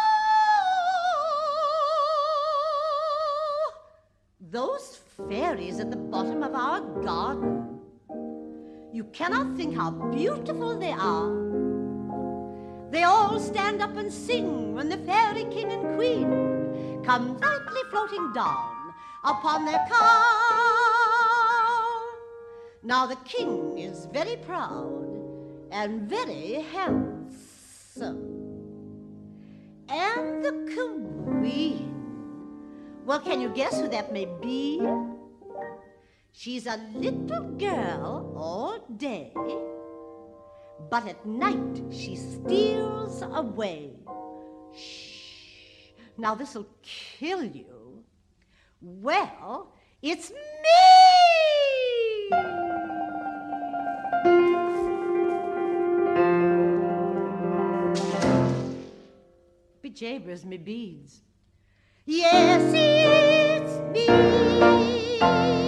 [4.42, 7.80] those fairies at the bottom of our garden.
[8.92, 11.49] You cannot think how beautiful they are.
[12.92, 18.34] They all stand up and sing when the fairy king and queen come lightly floating
[18.34, 20.50] down upon their car.
[22.84, 25.06] Now the king is very proud
[25.72, 28.26] and very handsome.
[29.88, 31.94] And the queen,
[33.06, 34.82] well, can you guess who that may be?
[36.32, 39.34] She's a little girl all day,
[40.90, 43.92] but at night she steals away.
[44.76, 45.92] Shh.
[46.18, 48.04] Now this'll kill you.
[48.82, 50.38] Well, it's me!
[59.84, 61.22] Bejabers me beads.
[62.06, 65.59] Yes, it's me.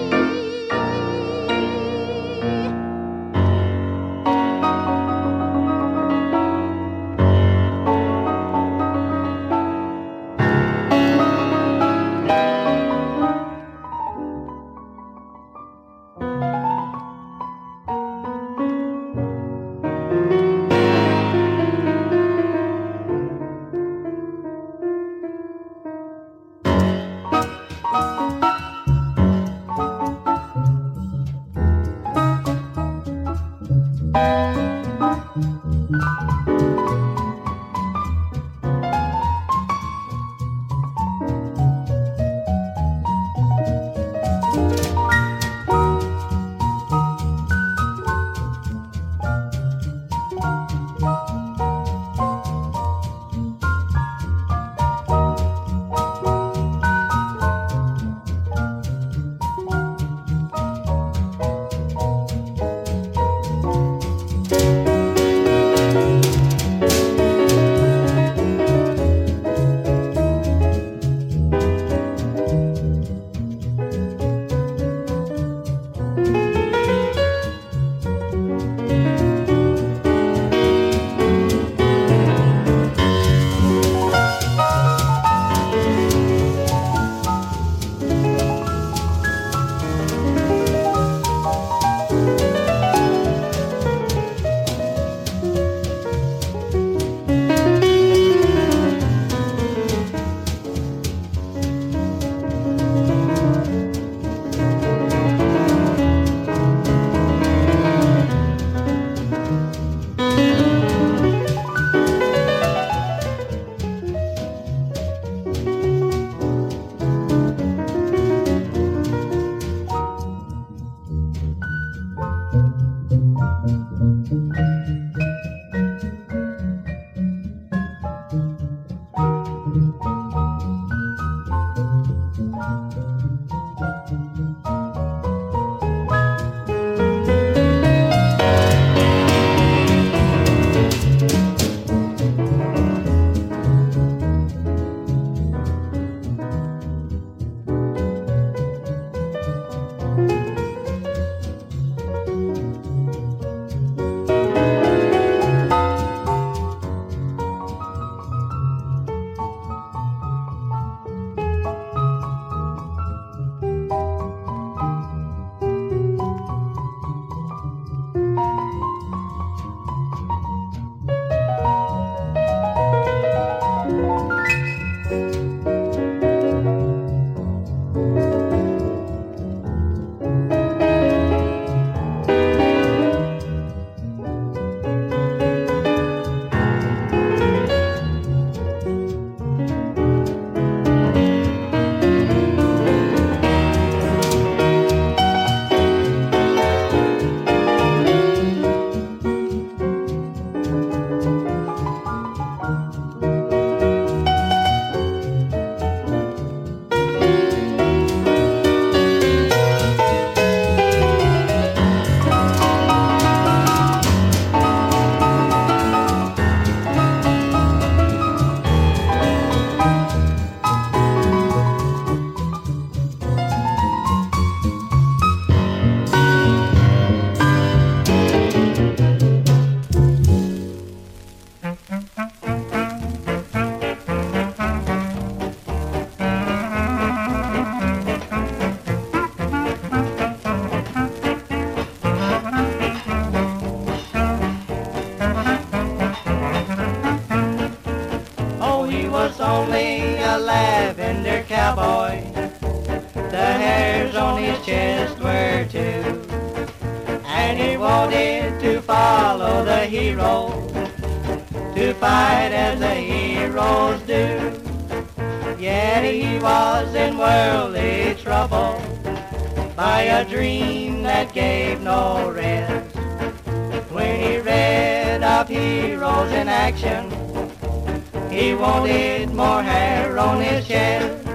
[278.61, 281.25] wanted more hair on his chest.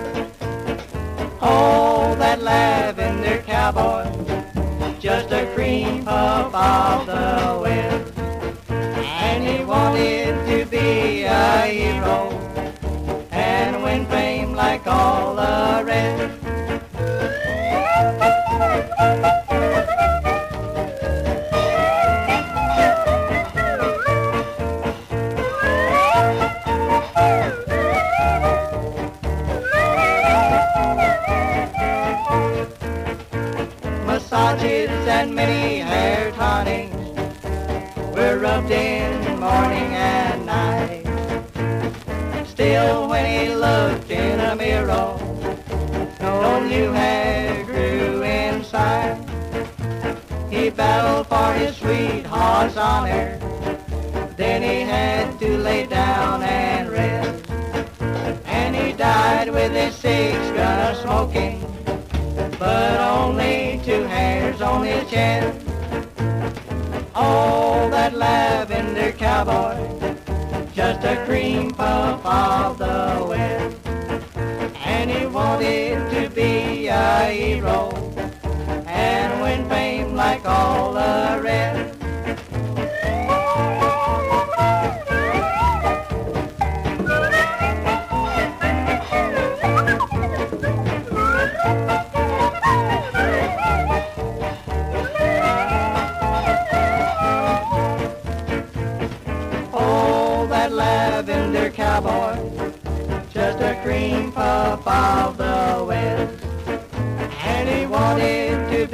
[1.43, 4.05] Oh, that lavender cowboy,
[5.01, 8.19] just a cream puff of the west.
[8.69, 11.76] And he wanted to be a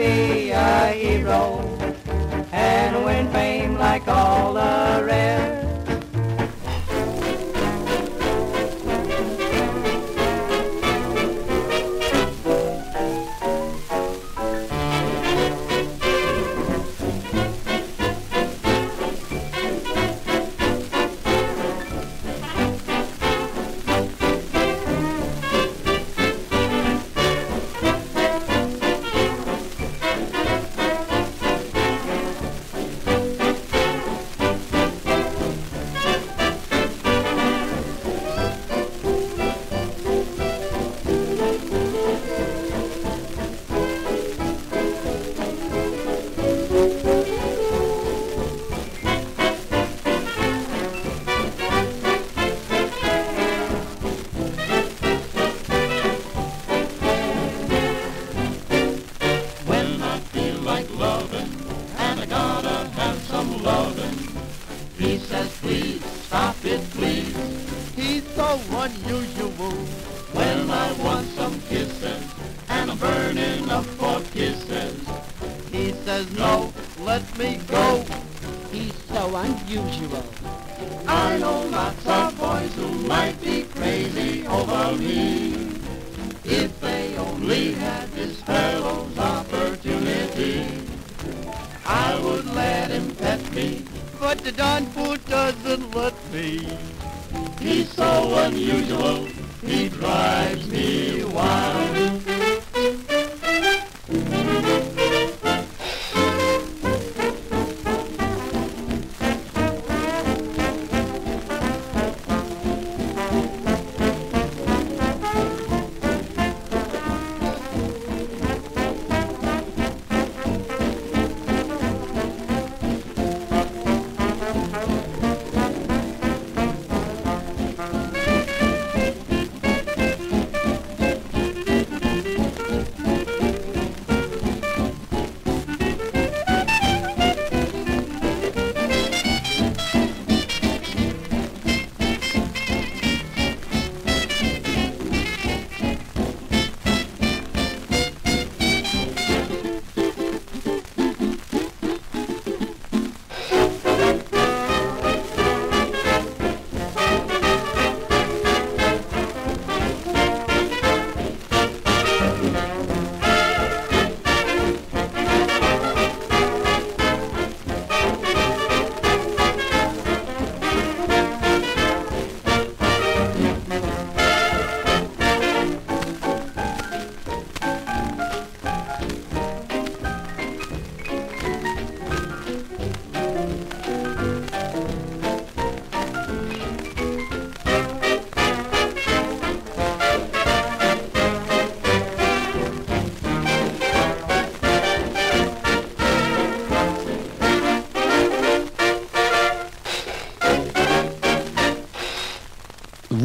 [0.02, 1.60] be a hero.
[2.52, 4.71] And win fame like all the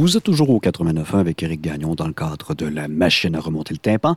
[0.07, 3.41] Vous êtes toujours au 89.1 avec Eric Gagnon dans le cadre de la machine à
[3.41, 4.15] remonter le tympan.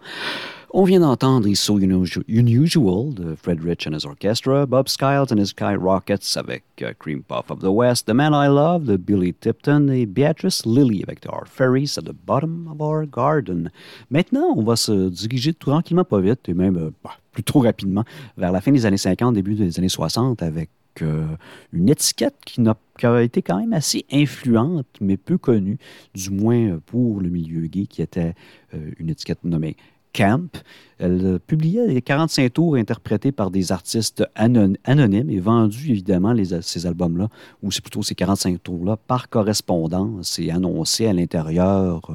[0.72, 5.40] On vient d'entendre It's So Unusual de Fred Rich and his orchestra, Bob Skiles and
[5.40, 8.96] his Sky Rockets avec uh, Cream Puff of the West, The Man I Love de
[8.96, 13.72] Billy Tipton et Beatrice Lilly avec Our Fairies at the Bottom of Our Garden.
[14.12, 18.04] Maintenant, on va se diriger tranquillement, pas vite, et même euh, bah, plutôt rapidement,
[18.38, 22.60] vers la fin des années 50, début des années 60 avec euh, une étiquette qui,
[22.60, 25.78] n'a, qui a été quand même assez influente, mais peu connue,
[26.14, 28.34] du moins pour le milieu gay, qui était
[28.74, 29.76] euh, une étiquette nommée
[30.12, 30.64] Camp.
[31.00, 36.34] Elle euh, publiait les 45 tours interprétés par des artistes anon- anonymes et vendus, évidemment,
[36.60, 37.28] ces albums-là,
[37.62, 42.14] ou c'est plutôt ces 45 tours-là, par correspondance et annoncés à l'intérieur euh,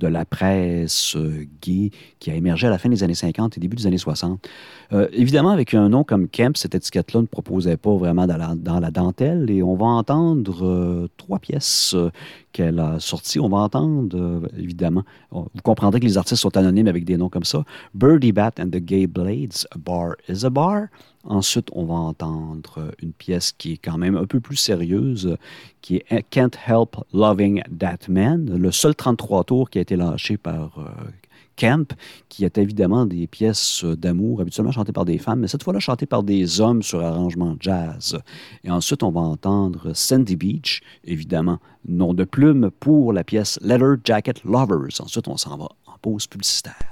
[0.00, 3.60] de la presse euh, gay qui a émergé à la fin des années 50 et
[3.60, 4.48] début des années 60.
[4.94, 8.90] Euh, évidemment, avec un nom comme Kemp, cette étiquette-là ne proposait pas vraiment dans la,
[8.90, 11.94] dentelle et on va entendre trois pièces
[12.52, 13.40] qu'elle a sorties.
[13.40, 17.44] On va entendre, évidemment, vous comprendrez que les artistes sont anonymes avec des noms comme
[17.44, 17.64] ça.
[18.22, 20.90] Birdie Bat and the Gay Blades, A Bar is a Bar.
[21.24, 25.36] Ensuite, on va entendre une pièce qui est quand même un peu plus sérieuse,
[25.80, 30.36] qui est Can't Help Loving That Man, le seul 33 tours qui a été lâché
[30.36, 30.84] par euh,
[31.56, 31.92] Camp,
[32.28, 35.80] qui est évidemment des pièces euh, d'amour habituellement chantées par des femmes, mais cette fois-là
[35.80, 38.16] chantées par des hommes sur arrangement jazz.
[38.62, 41.58] Et ensuite, on va entendre Sandy Beach, évidemment,
[41.88, 45.00] nom de plume pour la pièce Leather Jacket Lovers.
[45.00, 46.91] Ensuite, on s'en va en pause publicitaire.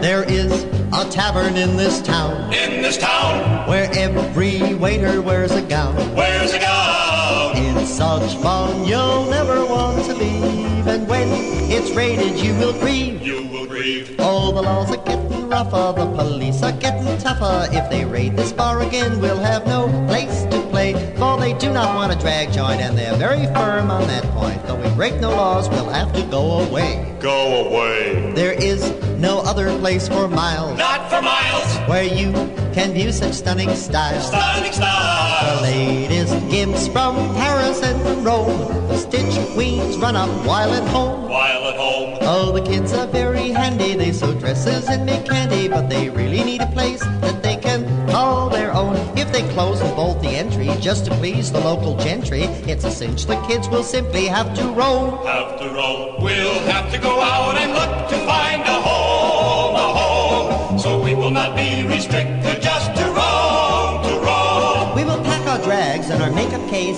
[0.00, 2.52] There is a tavern in this town.
[2.52, 5.94] In this town, Where every waiter wears a gown.
[6.14, 7.52] where's a gown?
[7.56, 10.86] It's such fun, you'll never want to leave.
[10.86, 11.28] And when
[11.70, 13.22] it's raided, you will grieve.
[13.22, 14.16] You will grieve.
[14.18, 17.68] Oh, the laws are getting rougher, the police are getting tougher.
[17.72, 21.94] If they raid this bar again, we'll have no place to For they do not
[21.94, 24.64] want a drag joint, and they're very firm on that point.
[24.66, 27.14] Though we break no laws, we'll have to go away.
[27.20, 28.32] Go away.
[28.34, 31.76] There is no other place for miles Not for miles.
[31.86, 32.32] where you
[32.72, 34.22] can view such stunning style.
[34.22, 38.89] Stunning The latest gifts from Paris and Rome.
[39.00, 41.28] Stitch queens run up while at home.
[41.28, 42.18] While at home.
[42.20, 43.94] Oh, the kids are very handy.
[43.94, 47.80] They sew dresses and make candy, but they really need a place that they can
[48.10, 48.96] call their own.
[49.16, 52.42] If they close and bolt the entry just to please the local gentry,
[52.72, 55.24] it's a cinch the kids will simply have to roam.
[55.26, 56.16] Have to roll.
[56.20, 60.78] We'll have to go out and look to find a home, a home.
[60.78, 62.39] So we will not be restricted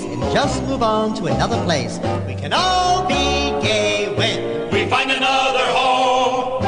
[0.00, 1.98] and just move on to another place.
[2.26, 3.14] We can all be
[3.66, 6.62] gay when We find another home.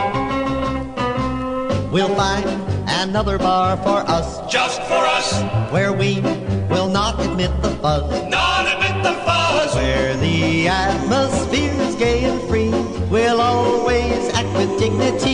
[1.91, 2.45] we'll find
[2.89, 5.29] another bar for us Just for us.
[5.73, 6.21] where we
[6.69, 8.05] will not admit the fuzz.
[8.31, 9.75] Not admit the fuzz.
[9.75, 12.71] Where the atmosphere is gay and free,
[13.11, 15.34] we'll always act with dignity.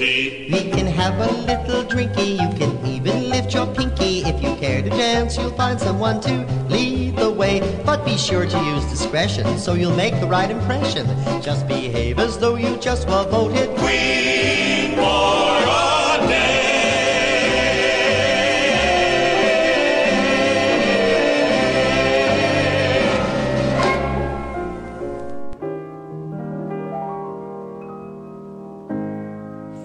[0.00, 4.20] We can have a little drinky, you can even lift your pinky.
[4.20, 7.60] If you care to dance, you'll find someone to lead the way.
[7.84, 11.04] But be sure to use discretion so you'll make the right impression.
[11.42, 16.57] Just behave as though you just were voted Queen for a day.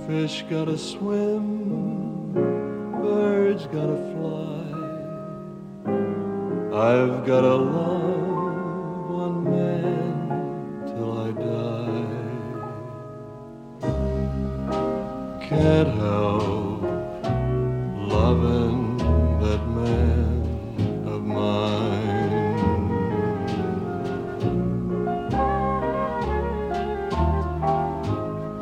[0.08, 2.34] Fish gotta swim,
[3.02, 4.66] birds gotta fly.
[6.78, 12.24] I've gotta love one man till I die.
[15.48, 16.82] Can't help
[17.96, 18.98] loving
[19.40, 20.42] that man
[21.08, 22.44] of mine.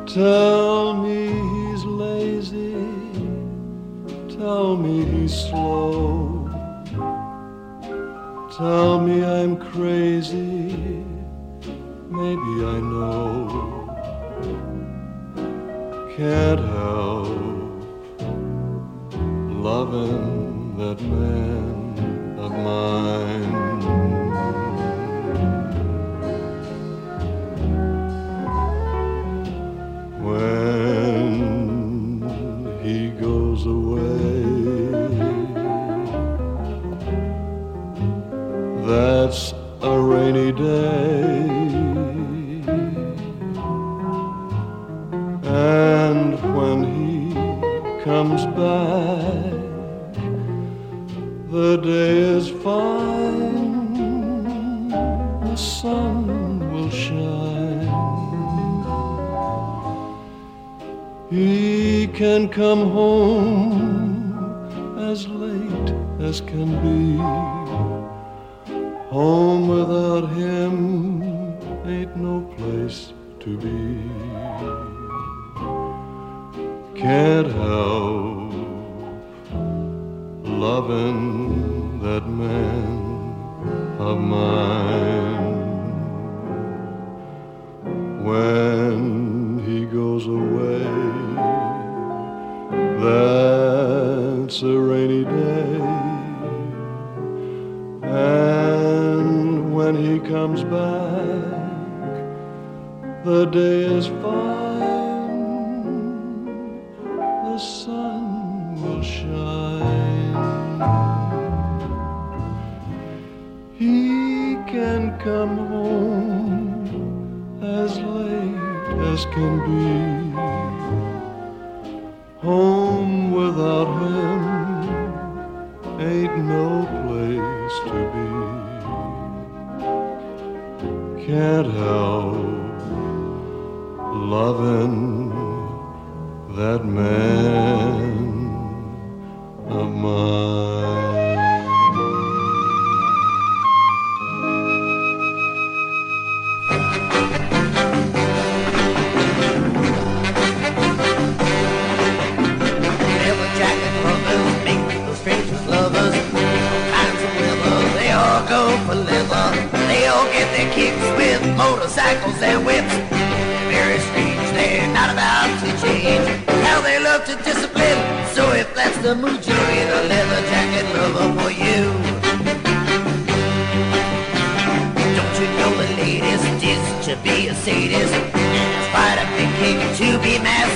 [0.05, 0.61] Tell
[5.32, 6.49] slow.
[8.57, 8.99] Tell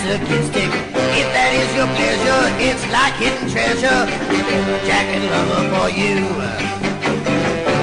[0.06, 0.70] masochistic.
[1.18, 4.06] If that is your pleasure, it's like hidden treasure.
[4.30, 6.22] Leather jacket lover for you.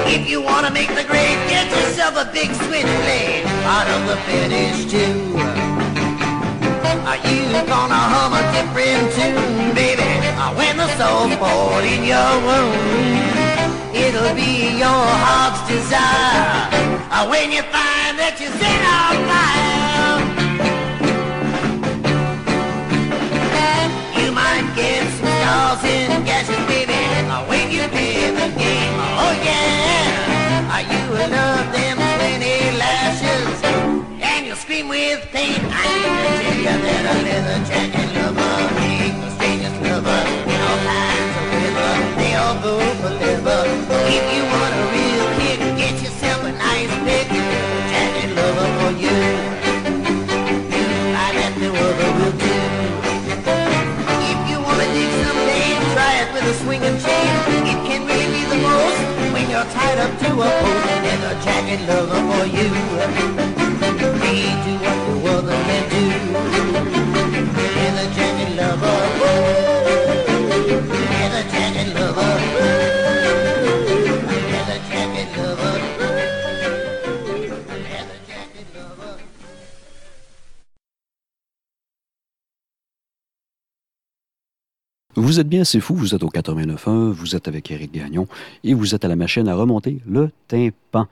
[0.07, 3.43] If you wanna make the grade, get yourself a big switchblade.
[3.67, 5.35] Part of the fetish too.
[7.03, 10.07] Are you gonna hum a different tune, baby?
[10.39, 12.71] Uh, When the soul's poured in your womb,
[13.91, 16.71] it'll be your heart's desire.
[17.11, 20.42] Uh, When you find that you're set on fire,
[31.29, 33.63] love them 20 lashes
[34.21, 35.59] and you'll scream with pain.
[35.71, 35.85] I
[36.23, 40.21] to tell you that a leather jacket lover ain't the strangest lover
[40.51, 41.93] in all kinds of weather.
[42.19, 43.61] They all go for leather.
[44.07, 44.92] If you want
[60.03, 61.03] up to a post.
[61.05, 62.69] Leather jacket lover for you.
[64.23, 64.92] They do what
[85.33, 88.27] Vous êtes bien, c'est fou, vous êtes au 89.1, vous êtes avec Éric Gagnon
[88.63, 91.07] et vous êtes à la machine à remonter le tympan.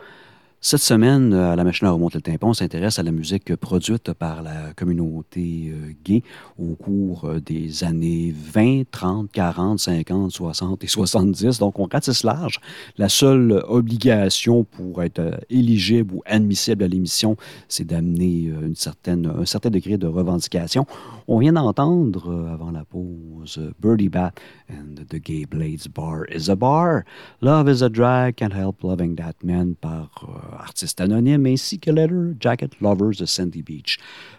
[0.64, 4.14] Cette semaine, à la machine à remonter le tympan, on s'intéresse à la musique produite
[4.14, 6.22] par la communauté euh, gay
[6.60, 11.58] au cours euh, des années 20, 30, 40, 50, 60 et 70.
[11.58, 12.60] Donc, on ratisse large.
[13.00, 17.38] La seule obligation pour être euh, éligible ou admissible à l'émission,
[17.68, 20.86] c'est d'amener euh, une certaine, un certain degré de revendication.
[21.28, 24.32] On vient d'entendre, euh, avant la pause, euh, Birdie Bat
[24.72, 27.06] and The Gay Blades Bar is a Bar.
[27.42, 31.92] Love is a Drag, Can't Help Loving That Man par euh, artiste anonyme, ainsi que
[31.92, 33.98] Leather Jacket Lovers de Sandy Beach.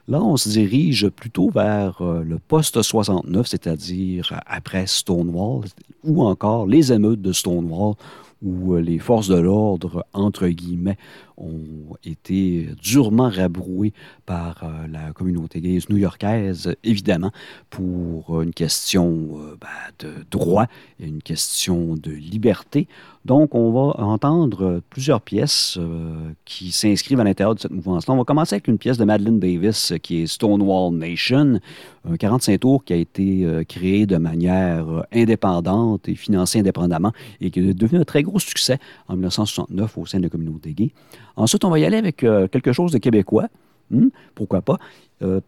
[0.09, 5.65] Là, on se dirige plutôt vers euh, le post-69, c'est-à-dire après Stonewall,
[6.05, 7.95] ou encore les émeutes de Stonewall,
[8.43, 10.99] où euh, les forces de l'ordre, entre guillemets,
[11.43, 13.93] ont été durement rabrouées
[14.27, 17.33] par euh, la communauté gays new-yorkaise, évidemment,
[17.71, 19.69] pour une question euh, ben,
[19.99, 20.67] de droit
[21.01, 22.87] et une question de liberté.
[23.25, 28.15] Donc, on va entendre plusieurs pièces euh, qui s'inscrivent à l'intérieur de cette mouvance-là.
[28.15, 31.61] On va commencer avec une pièce de Madeleine Davis qui est Stonewall Nation,
[32.09, 37.61] un 45 tours qui a été créé de manière indépendante et financé indépendamment et qui
[37.61, 40.91] est devenu un très gros succès en 1969 au sein de la communauté gay.
[41.37, 43.49] Ensuite, on va y aller avec euh, quelque chose de québécois.
[43.91, 44.79] Hmm, pourquoi pas?
[45.23, 45.41] Euh,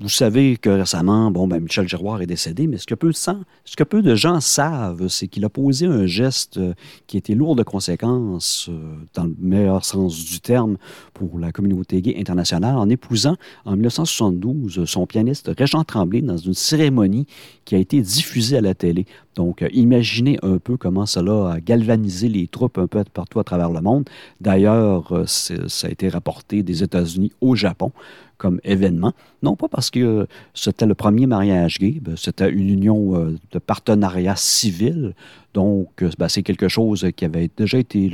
[0.00, 4.14] vous savez que récemment, bon, ben, Michel Giroir est décédé, mais ce que peu de,
[4.14, 6.72] gens savent, c'est qu'il a posé un geste euh,
[7.08, 10.76] qui était lourd de conséquences, euh, dans le meilleur sens du terme,
[11.14, 16.54] pour la communauté gay internationale, en épousant en 1972 son pianiste Régent Tremblay dans une
[16.54, 17.26] cérémonie
[17.64, 19.04] qui a été diffusée à la télé.
[19.34, 23.44] Donc, euh, imaginez un peu comment cela a galvanisé les troupes un peu partout à
[23.44, 24.08] travers le monde.
[24.40, 27.92] D'ailleurs, ça a été rapporté des États-Unis au Japon
[28.38, 29.12] comme événement.
[29.42, 33.36] Non pas parce que euh, c'était le premier mariage gay, ben, c'était une union euh,
[33.52, 35.14] de partenariat civil.
[35.54, 38.10] Donc, euh, ben, c'est quelque chose qui avait déjà été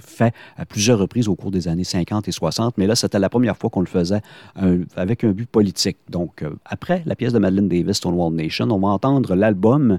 [0.00, 3.28] fait à plusieurs reprises au cours des années 50 et 60, mais là, c'était la
[3.28, 4.20] première fois qu'on le faisait
[4.96, 5.96] avec un but politique.
[6.08, 9.98] Donc, après la pièce de Madeleine Davis, Stonewall Nation, on va entendre l'album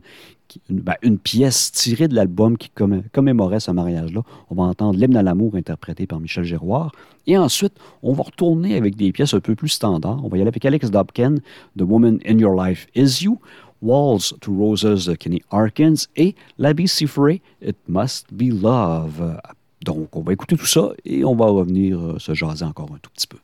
[0.70, 4.22] une, ben, une pièce tirée de l'album qui commé- commémorait ce mariage-là.
[4.50, 6.92] On va entendre l'hymne à l'amour interprété par Michel Giroir.
[7.28, 7.74] Et ensuite,
[8.04, 10.24] on va retourner avec des pièces un peu plus standards.
[10.24, 11.36] On va y aller avec Alex Dobkin,
[11.78, 13.40] The Woman in Your Life Is You,
[13.82, 19.40] Walls to Roses de Kenny Harkins et Labby Frey, It Must Be Love.
[19.84, 22.98] Donc, on va écouter tout ça et on va revenir euh, se jaser encore un
[23.02, 23.38] tout petit peu.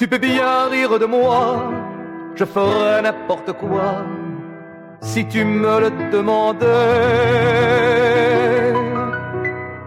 [0.00, 1.70] Tu peux bien rire de moi,
[2.34, 4.02] je ferais n'importe quoi
[5.02, 6.66] si tu me le demandais.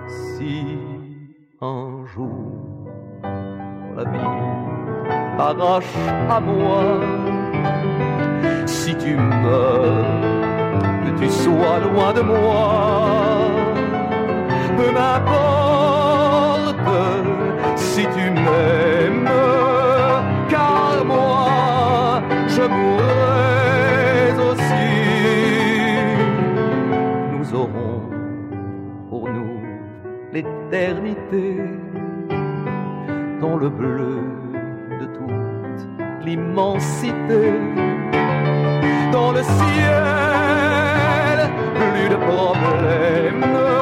[0.08, 0.78] Si
[1.60, 2.78] un jour
[3.98, 4.20] la vie
[5.36, 5.98] t'arrache
[6.30, 6.84] à moi,
[8.68, 10.06] si tu meurs,
[11.06, 13.50] que tu sois loin de moi,
[14.78, 15.64] peu m'importe
[17.76, 19.63] si tu m'aimes,
[22.56, 24.90] je mourrai aussi.
[27.34, 28.02] Nous aurons
[29.10, 29.60] pour nous
[30.32, 31.58] l'éternité
[33.42, 34.22] dans le bleu
[35.02, 37.44] de toute l'immensité.
[39.12, 41.38] Dans le ciel,
[41.94, 43.73] plus de problèmes.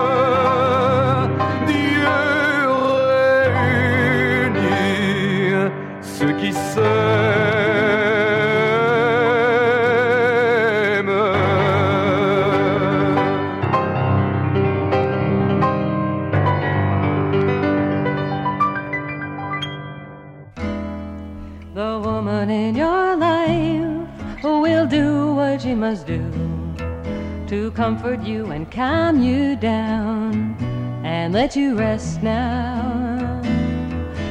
[27.91, 30.55] Comfort you and calm you down
[31.03, 33.41] and let you rest now.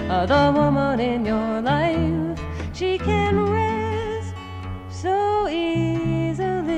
[0.09, 2.41] Uh, the woman in your life,
[2.73, 4.35] she can rest
[4.89, 6.73] so easily.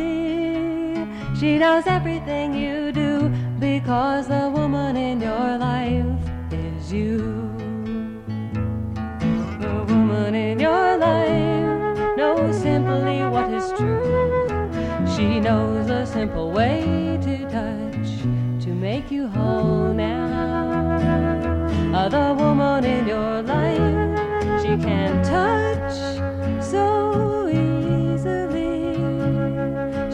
[1.38, 3.28] She knows everything you do
[3.60, 6.20] because the woman in your life
[6.50, 7.18] is you.
[9.60, 14.02] The woman in your life knows simply what is true.
[15.14, 15.71] She knows
[16.22, 18.10] simple way to touch
[18.62, 21.68] to make you whole now.
[22.08, 25.96] The woman in your life, she can touch
[26.62, 28.94] so easily.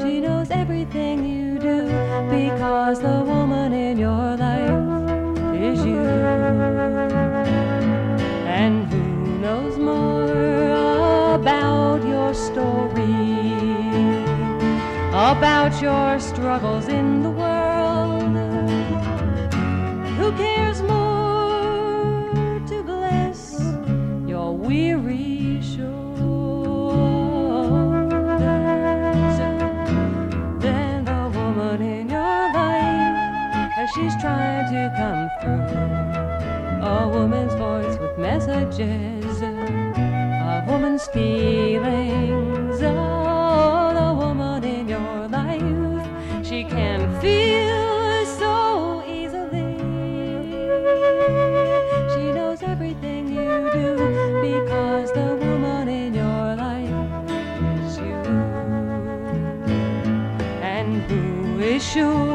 [0.01, 1.83] She knows everything you do
[2.31, 3.28] because the
[15.29, 18.35] about your struggles in the world?
[20.17, 23.61] Who cares more to bless
[24.27, 26.19] your weary shoulders
[30.63, 36.89] than the woman in your life as she's trying to come through?
[36.89, 42.08] A woman's voice with messages, a woman's feelings.
[61.89, 62.28] Sure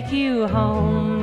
[0.00, 1.15] take you home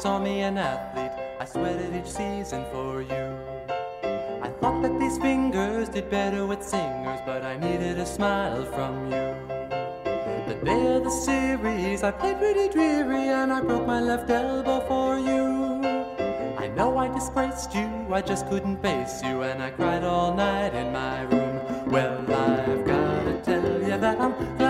[0.00, 3.36] saw me an athlete, I sweated each season for you.
[4.40, 9.12] I thought that these fingers did better with singers, but I needed a smile from
[9.12, 9.28] you.
[10.48, 14.80] The day of the series, I played pretty dreary, and I broke my left elbow
[14.88, 15.84] for you.
[16.56, 20.72] I know I disgraced you, I just couldn't face you, and I cried all night
[20.72, 21.60] in my room.
[21.92, 24.69] Well, I've gotta tell you that I'm glad.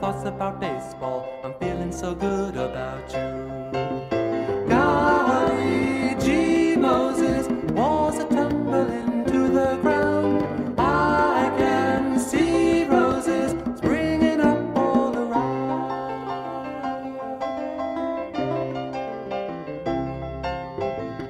[0.00, 1.28] thoughts about baseball.
[1.44, 4.68] I'm feeling so good about you.
[4.68, 10.74] Golly gee, Moses, walls are tumbling to the ground.
[10.78, 16.54] I can see roses springing up all around.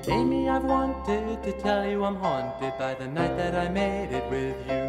[0.09, 4.29] Amy, I've wanted to tell you I'm haunted by the night that I made it
[4.31, 4.84] with you.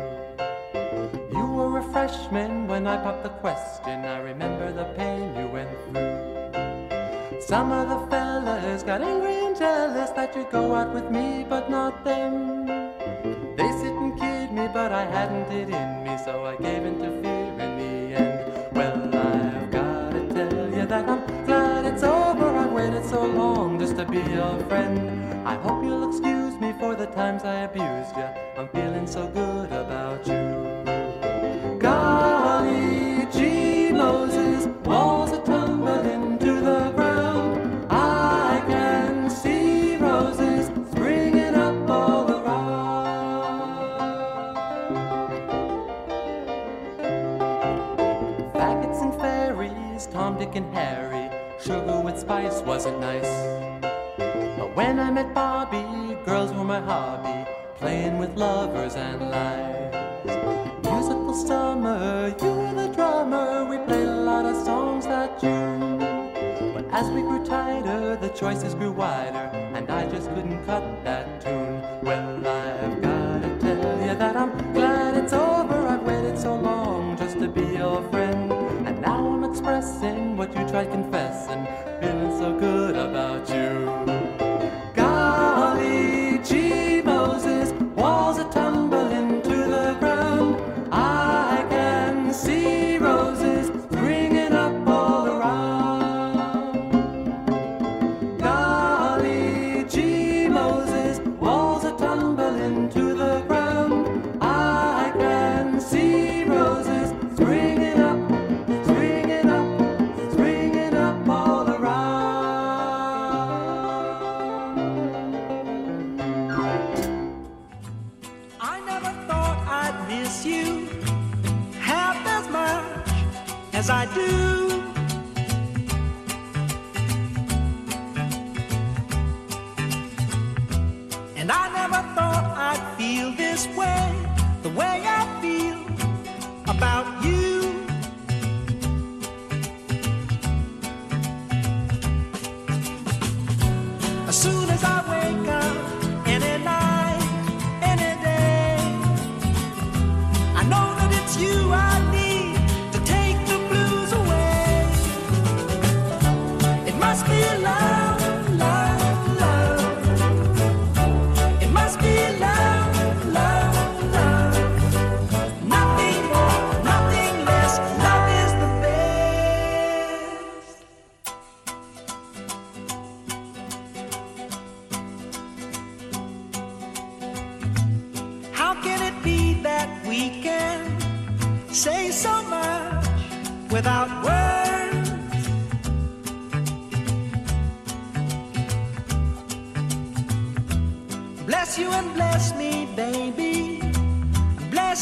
[7.55, 11.69] Some of the fellas got angry and jealous that you go out with me, but
[11.69, 12.44] not them.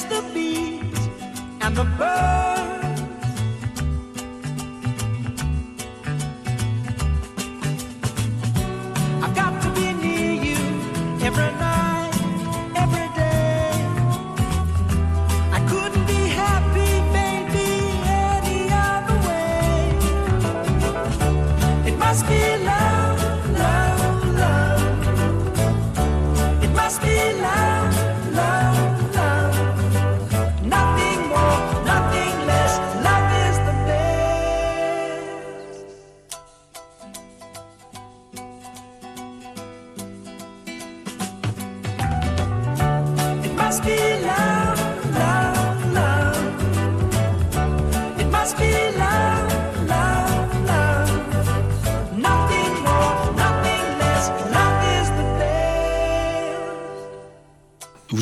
[0.01, 1.09] the bees
[1.61, 2.72] and the birds.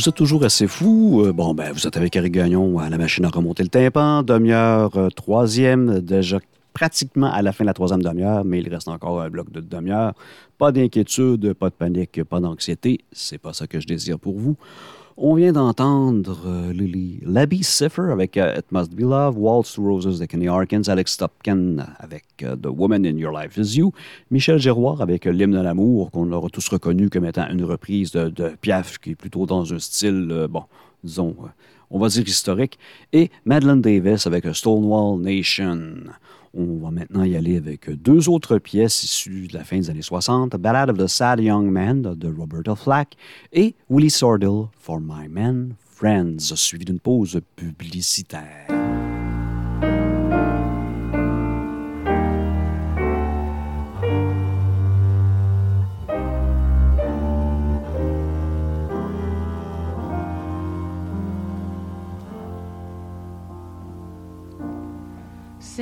[0.02, 1.22] Vous êtes toujours assez fou.
[1.24, 4.24] Euh, bon, ben, vous êtes avec Eric Gagnon à la machine à remonter le tympan.
[4.24, 6.40] Demi-heure, euh, troisième, déjà
[6.74, 9.62] pratiquement à la fin de la troisième demi-heure, mais il reste encore un bloc de
[9.62, 10.14] demi-heure.
[10.58, 13.02] Pas d'inquiétude, pas de panique, pas d'anxiété.
[13.12, 14.56] C'est pas ça que je désire pour vous.
[15.18, 19.84] On vient d'entendre euh, Lily Labby Cipher avec euh, It Must Be Love, Waltz to
[19.84, 23.92] Roses de Kenny Harkins, Alex Topkin avec euh, The Woman in Your Life Is You,
[24.30, 28.56] Michel Giroir avec L'hymne de l'amour, qu'on aura tous reconnu comme étant une reprise de,
[28.62, 30.64] Piaf, qui est plutôt dans un style, bon,
[31.04, 31.36] disons,
[31.90, 32.80] on va dire historique,
[33.12, 36.06] et Madeleine Davis avec Stonewall Nation.
[36.54, 40.02] On va maintenant y aller avec deux autres pièces issues de la fin des années
[40.02, 43.16] 60, Ballad of the Sad Young Man de Roberta Flack
[43.54, 48.81] et Willie Sordell for My Men Friends, suivi d'une pause publicitaire.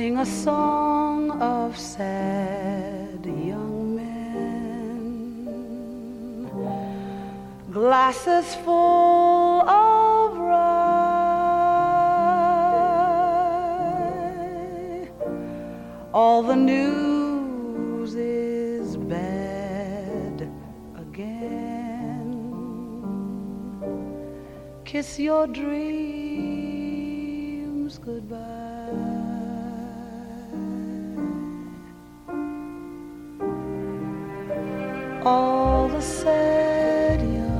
[0.00, 5.28] Sing a song of sad young men,
[7.70, 10.70] glasses full of rye.
[16.14, 20.48] All the news is bad
[20.96, 22.32] again.
[24.86, 25.98] Kiss your dreams
[27.98, 28.59] goodbye.
[35.24, 37.50] All the sad young.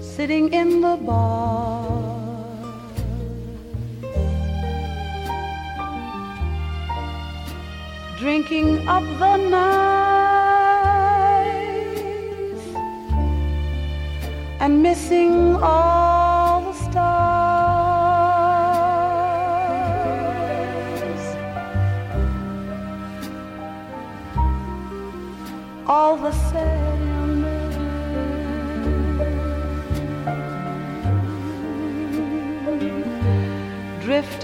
[0.00, 1.84] Sitting in the bar.
[8.18, 10.16] Drinking up the night
[14.60, 16.05] and missing all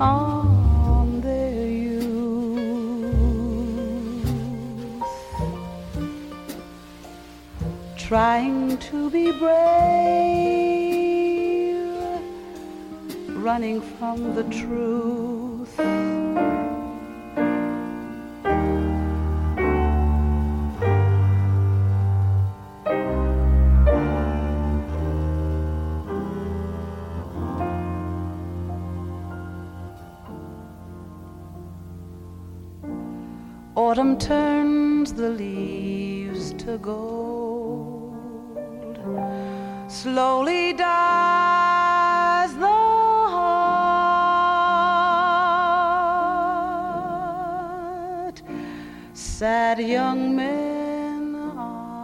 [0.00, 1.60] on their
[8.10, 9.50] trying to be brave,
[13.36, 15.19] running from the truth.
[34.20, 38.14] Turns the leaves to gold.
[39.88, 42.66] Slowly dies the
[43.34, 43.62] heart.
[49.14, 51.98] Sad young men are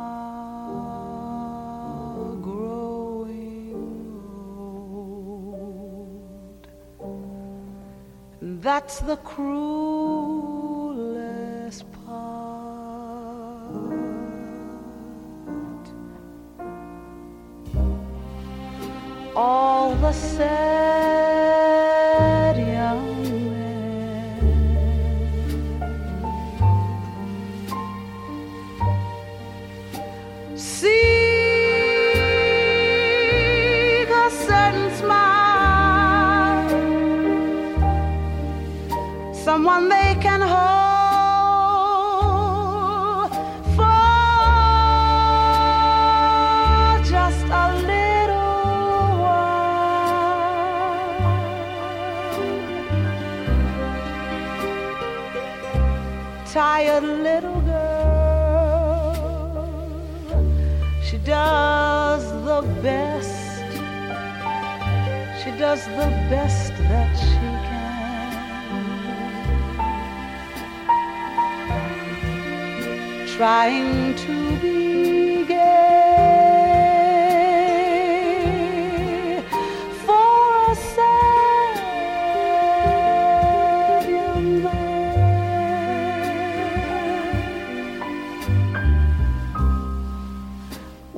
[2.51, 3.75] growing
[4.91, 6.67] old.
[8.41, 9.86] That's the cruelest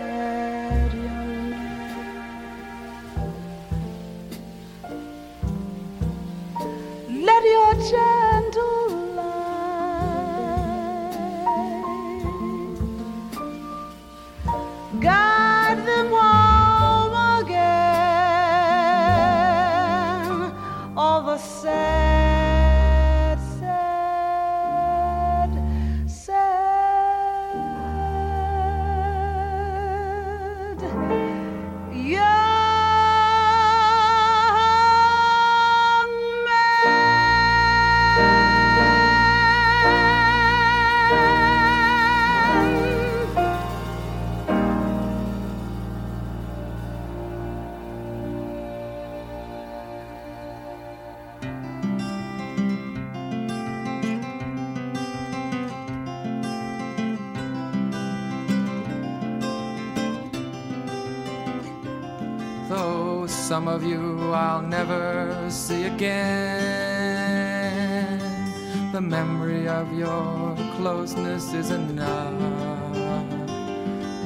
[69.85, 72.33] of your closeness is enough.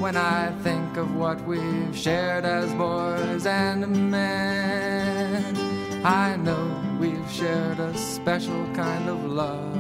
[0.01, 5.57] When I think of what we've shared as boys and men,
[6.05, 6.65] I know
[7.01, 9.75] we've shared a special kind of love.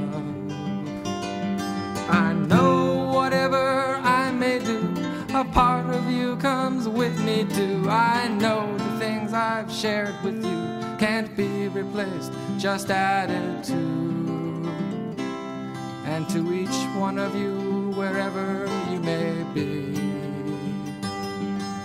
[2.11, 4.81] I know whatever I may do,
[5.33, 7.87] a part of you comes with me too.
[7.89, 13.88] I know the things I've shared with you can't be replaced, just added to.
[16.29, 19.99] To each one of you, wherever you may be,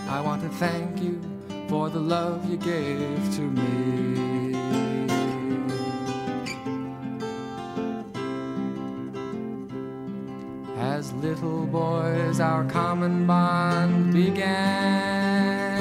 [0.10, 1.22] I want to thank you
[1.70, 4.54] for the love you gave to me.
[10.78, 15.80] As little boys, our common bond began,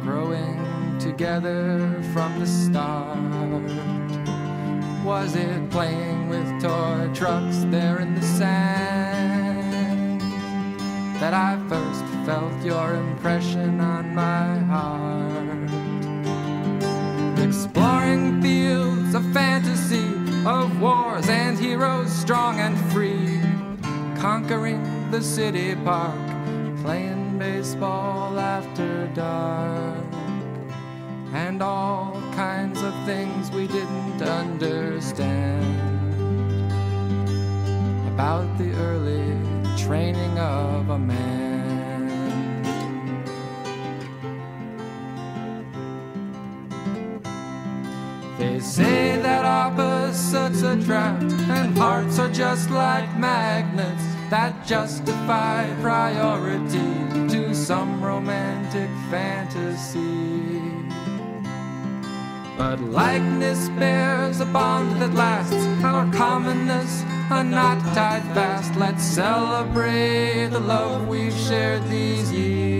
[0.00, 3.18] growing together from the start.
[5.04, 6.07] Was it with
[6.60, 10.20] toy trucks there in the sand.
[11.20, 15.70] That I first felt your impression on my heart?
[17.38, 20.08] Exploring fields of fantasy,
[20.44, 23.40] of wars and heroes strong and free,
[24.20, 26.18] conquering the city park,
[26.82, 30.04] playing baseball after dark,
[31.32, 35.97] and all kinds of things we didn't understand
[38.18, 39.22] about the early
[39.76, 42.08] training of a man.
[48.36, 56.90] They say that opposites attract, and hearts are just like magnets that justify priority
[57.28, 60.60] to some romantic fantasy.
[62.56, 68.74] But likeness bears a bond that lasts, our commonness a knot tied fast.
[68.76, 72.77] Let's celebrate the love we've shared these years.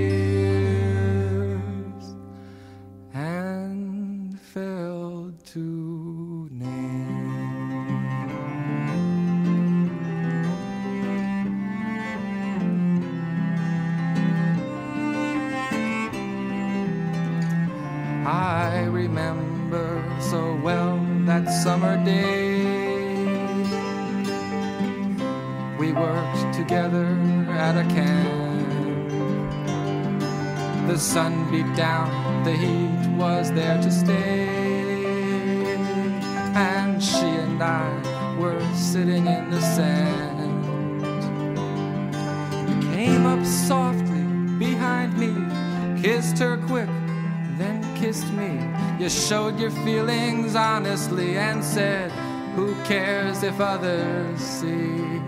[49.29, 52.11] Showed your feelings honestly and said,
[52.57, 55.21] Who cares if others see?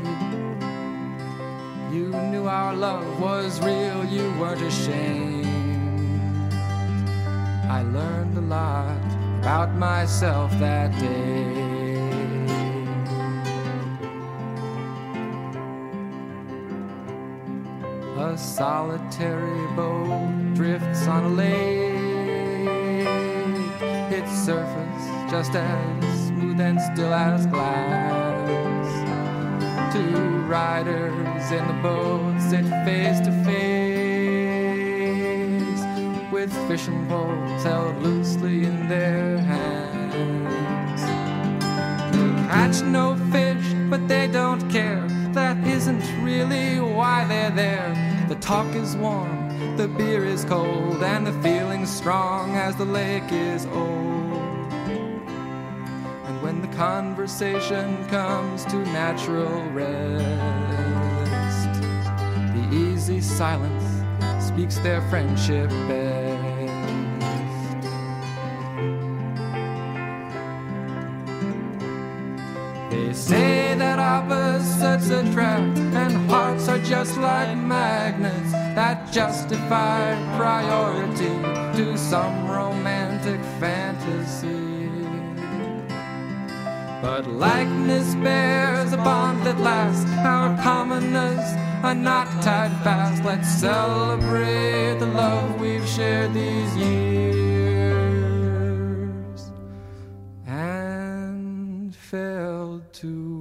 [1.95, 5.45] You knew our love was real, you weren't ashamed.
[7.69, 8.97] I learned a lot
[9.41, 11.69] about myself that day.
[18.17, 21.90] A solitary boat drifts on a lake.
[24.41, 28.89] Surface just as smooth and still as glass.
[29.93, 34.21] Two riders in the boat sit face to face
[36.33, 41.03] with fishing poles held loosely in their hands.
[42.17, 45.07] They catch no fish, but they don't care.
[45.35, 47.95] That isn't really why they're there.
[48.29, 53.31] The talk is warm, the beer is cold, and the feeling's strong as the lake
[53.31, 54.30] is old.
[56.61, 60.21] When the conversation comes to natural rest,
[62.55, 64.05] the easy silence
[64.45, 67.89] speaks their friendship best.
[72.91, 81.41] They say that opposites attract, and hearts are just like magnets that justify priority
[81.79, 84.60] to some romantic fantasy.
[87.03, 90.05] But likeness bears a bond that lasts.
[90.19, 93.25] Our commonness are not tied fast.
[93.25, 97.81] Let's celebrate the love we've shared these years
[100.47, 103.40] and failed to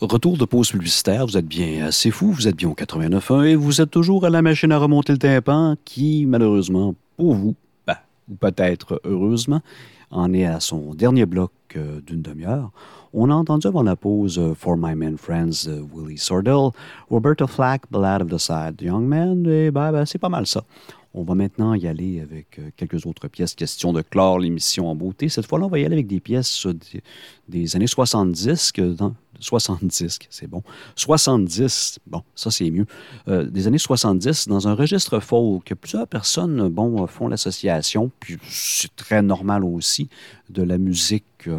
[0.00, 3.56] Retour de pause publicitaire, vous êtes bien assez fou, vous êtes bien au 89.1 et
[3.56, 7.96] vous êtes toujours à la machine à remonter le tympan qui, malheureusement, pour vous, ben,
[8.30, 9.60] ou peut-être heureusement,
[10.12, 12.70] en est à son dernier bloc euh, d'une demi-heure.
[13.12, 16.70] On a entendu avant la pause euh, For My Men Friends de Willie Sordell,
[17.10, 20.62] Roberta Flack, Ballad of the Sad Young Man, et ben, ben, c'est pas mal ça.
[21.14, 23.54] On va maintenant y aller avec euh, quelques autres pièces.
[23.54, 25.28] Question de clore l'émission en beauté.
[25.28, 26.74] Cette fois-là, on va y aller avec des pièces euh,
[27.48, 28.72] des années 70.
[28.72, 30.62] Que dans, 70, c'est bon.
[30.96, 32.86] 70, bon, ça c'est mieux.
[33.28, 38.94] Euh, des années 70, dans un registre folk, plusieurs personnes bon, font l'association, puis c'est
[38.96, 40.08] très normal aussi,
[40.50, 41.58] de la musique euh,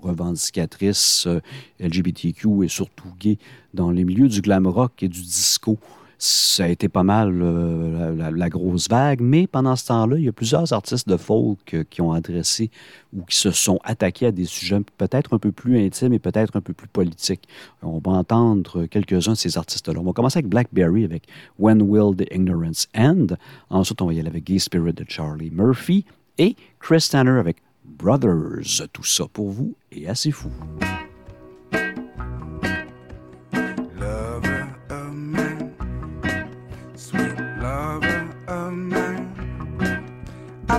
[0.00, 1.40] revendicatrice euh,
[1.80, 3.38] LGBTQ et surtout gay
[3.74, 5.78] dans les milieux du glam rock et du disco
[6.18, 10.28] ça a été pas mal euh, la, grosse vague, mais pendant ce temps-là, il y
[10.28, 12.70] a plusieurs artistes de folk euh, qui ont adressé
[13.16, 16.56] ou qui se sont attaqués à des sujets peut-être un peu plus intimes et peut-être
[16.56, 17.48] un peu plus politiques.
[17.82, 20.00] On va entendre quelques-uns de ces artistes-là.
[20.00, 21.28] On va commencer avec Blackberry avec
[21.58, 23.26] When Will the Ignorance End?
[23.70, 26.04] Ensuite, on va y aller avec Gay Spirit de Charlie Murphy
[26.38, 28.88] et Chris Tanner avec Brothers.
[28.92, 30.50] Tout ça pour vous et assez fou.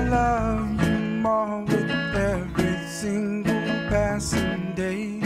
[0.09, 5.21] Love you more with every single passing day.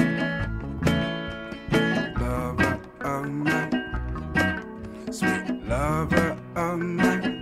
[2.19, 3.72] Lover of mine,
[5.10, 7.39] sweet lover of mine.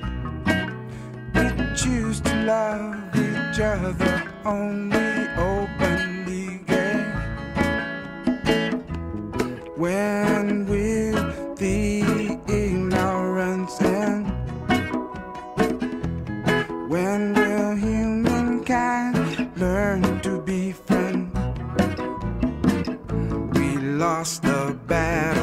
[1.33, 7.01] We choose to love each other only openly gay.
[9.75, 10.30] When
[24.21, 25.40] Lost the battle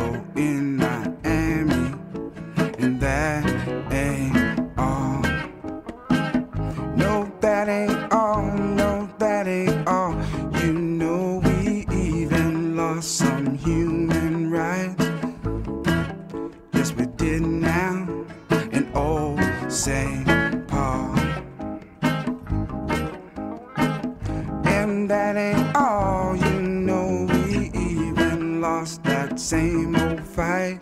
[30.39, 30.79] fight.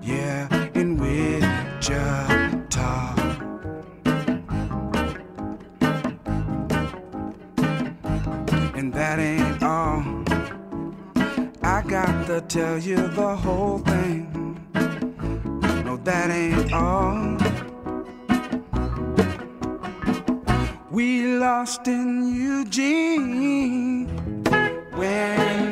[0.00, 2.14] Yeah, in Wichita.
[8.74, 10.02] And that ain't all.
[11.62, 14.58] I got to tell you the whole thing.
[15.84, 17.36] No, that ain't all.
[20.90, 24.06] We lost in Eugene
[24.94, 25.65] when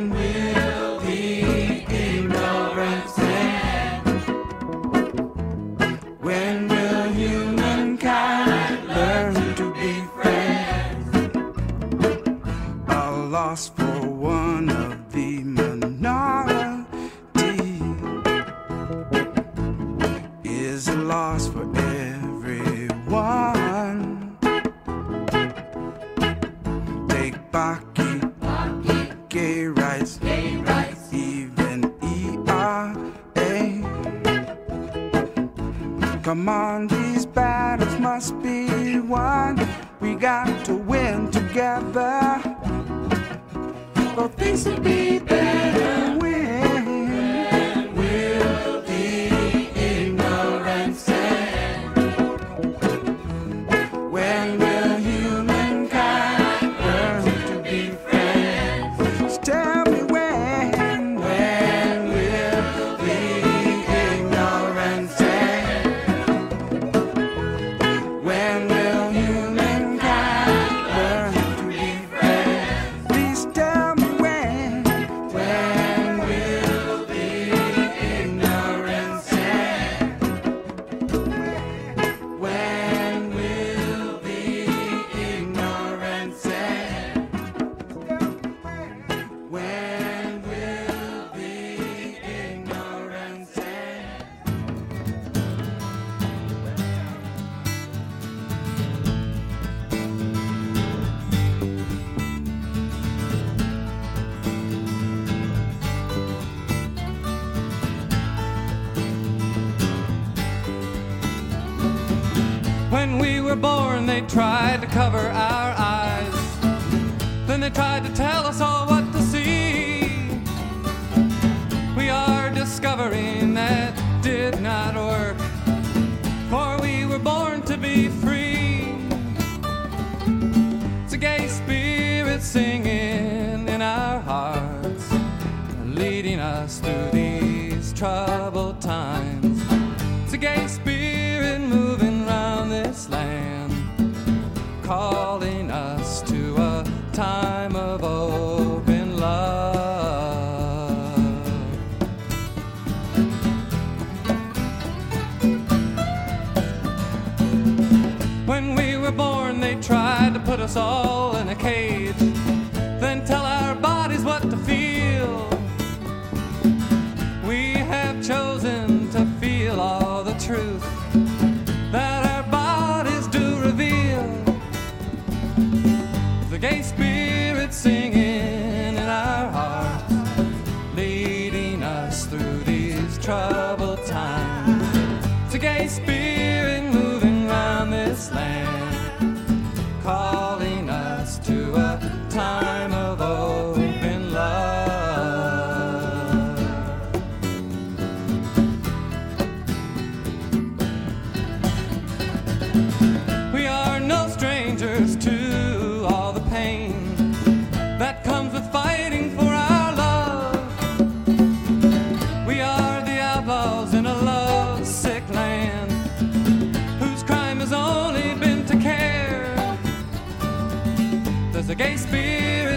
[13.34, 14.53] lost for one.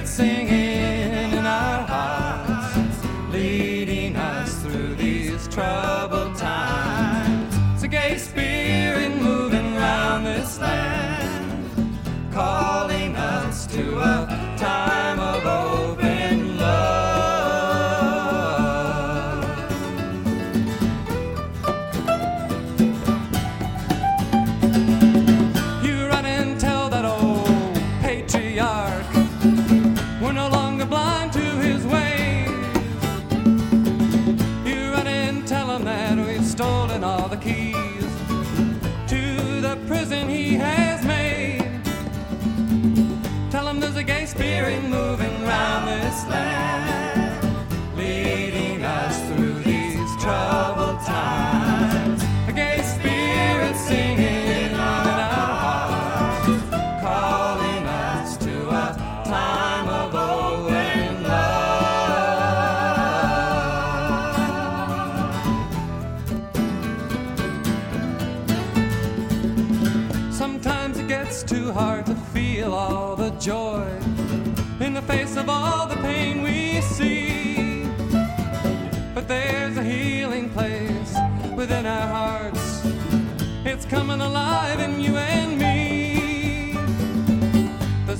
[0.07, 0.66] singing.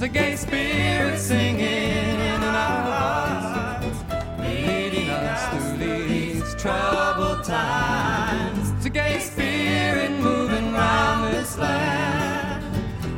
[0.07, 8.71] the gay spirit singing in our hearts, leading us through these troubled times.
[8.85, 12.63] The gay spirit moving round this land,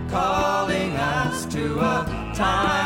[0.10, 2.79] calling us to a time.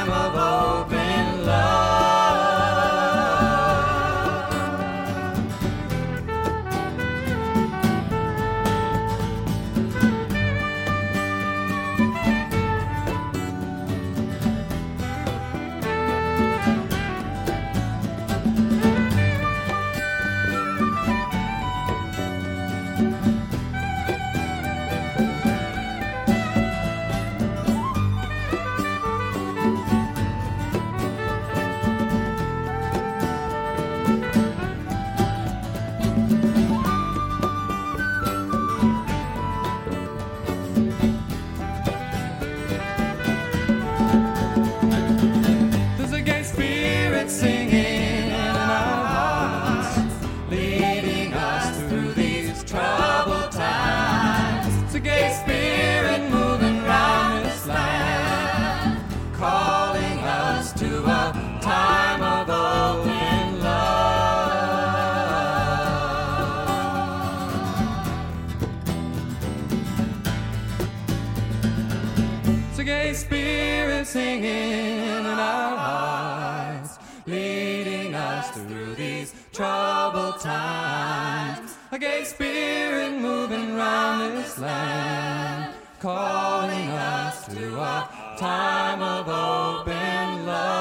[82.23, 88.07] great spirit moving round this land, calling us to a
[88.39, 90.73] time of open love.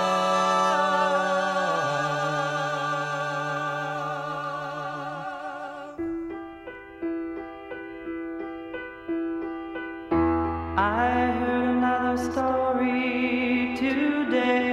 [10.77, 14.72] I heard another story today.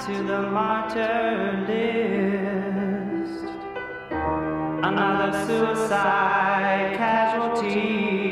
[0.00, 3.44] to the martyr list.
[4.82, 8.23] Another suicide casualty.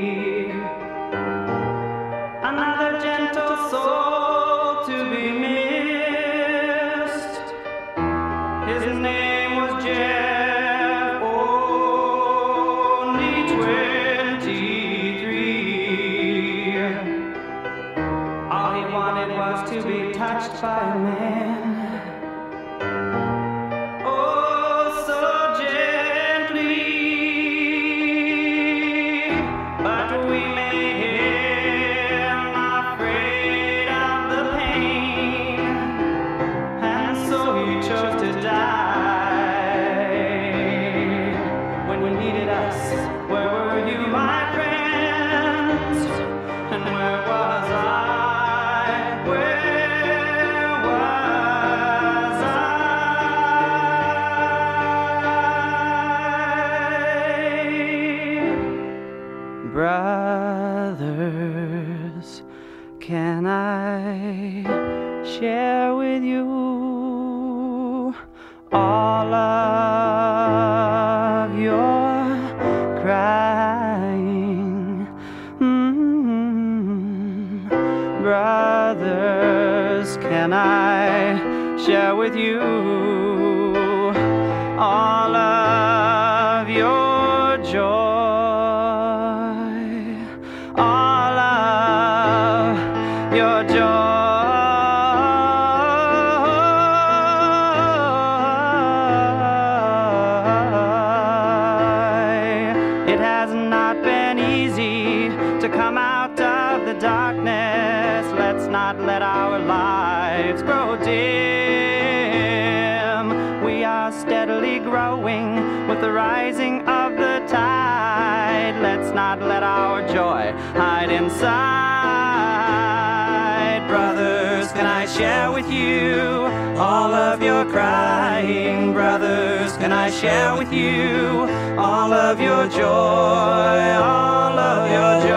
[130.22, 135.36] Share with you all of your joy, all of your joy?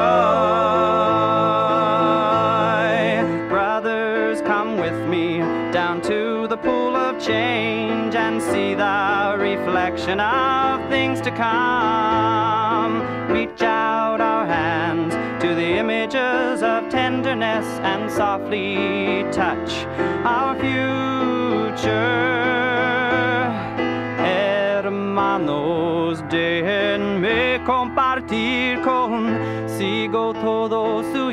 [3.49, 5.39] Brothers, come with me
[5.71, 13.01] down to the pool of change and see the reflection of things to come.
[13.31, 19.54] Reach out our hands to the images of tenderness and softly touch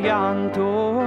[0.02, 1.00] llanto.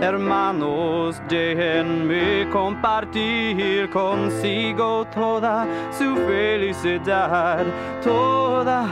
[0.00, 7.64] Hermanos, déjenme compartir consigo toda su felicidad,
[8.02, 8.88] toda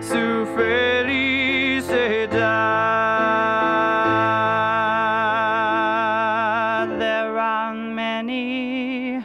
[0.00, 1.32] su felicidad.
[6.98, 9.24] There are many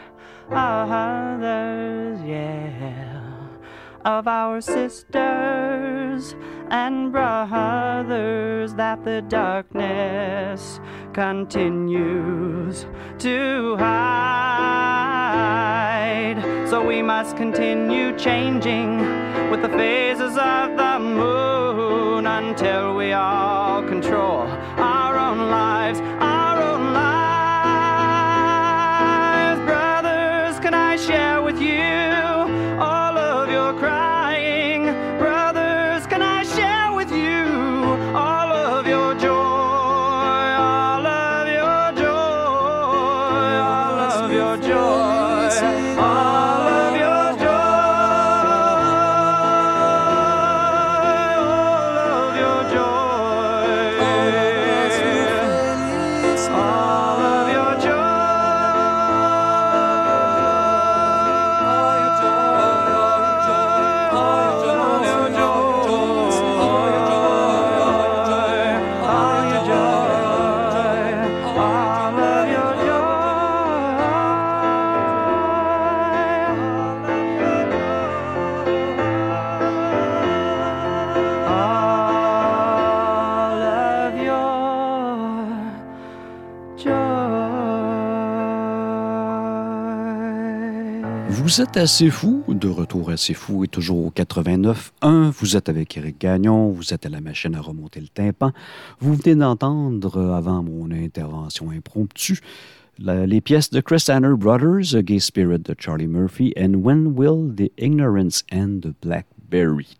[0.49, 3.21] others, yeah,
[4.03, 6.35] of our sisters
[6.71, 7.56] and brothers
[9.17, 10.79] the darkness
[11.11, 12.85] continues
[13.17, 13.97] to hide.
[16.69, 18.99] So we must continue changing
[19.49, 24.41] with the phases of the moon until we all control
[24.77, 25.99] our own lives,
[91.57, 95.31] Vous êtes assez fou, de retour assez fou et toujours au 89.1.
[95.31, 98.51] Vous êtes avec Eric Gagnon, vous êtes à la machine à remonter le tympan.
[98.99, 102.41] Vous venez d'entendre, euh, avant mon intervention impromptue,
[102.99, 107.51] les pièces de Chris Tanner Brothers, A Gay Spirit de Charlie Murphy, and When Will
[107.55, 109.09] the Ignorance End de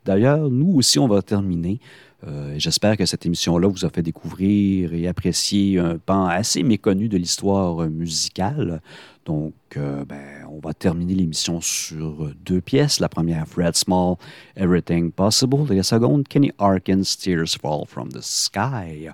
[0.06, 1.80] D'ailleurs, nous aussi, on va terminer.
[2.26, 7.08] Euh, J'espère que cette émission-là vous a fait découvrir et apprécier un pan assez méconnu
[7.10, 8.82] de l'histoire musicale.
[9.26, 13.00] Donc, euh, ben, on va terminer l'émission sur deux pièces.
[13.00, 14.16] La première, Fred Small,
[14.56, 15.72] Everything Possible.
[15.72, 19.10] Et la seconde, Kenny Arkin, Tears Fall from the Sky.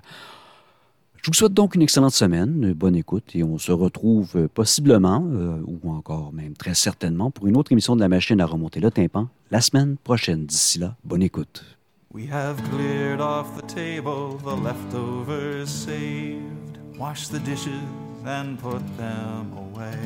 [1.24, 5.26] Je vous souhaite donc une excellente semaine, une bonne écoute et on se retrouve possiblement,
[5.32, 8.78] euh, ou encore même très certainement, pour une autre émission de la machine à remonter
[8.78, 10.46] le tympan la semaine prochaine.
[10.46, 11.64] D'ici là, bonne écoute.
[12.12, 16.78] We have cleared off the table, the leftovers saved.
[16.98, 17.86] Washed the dishes
[18.26, 19.96] and put them away.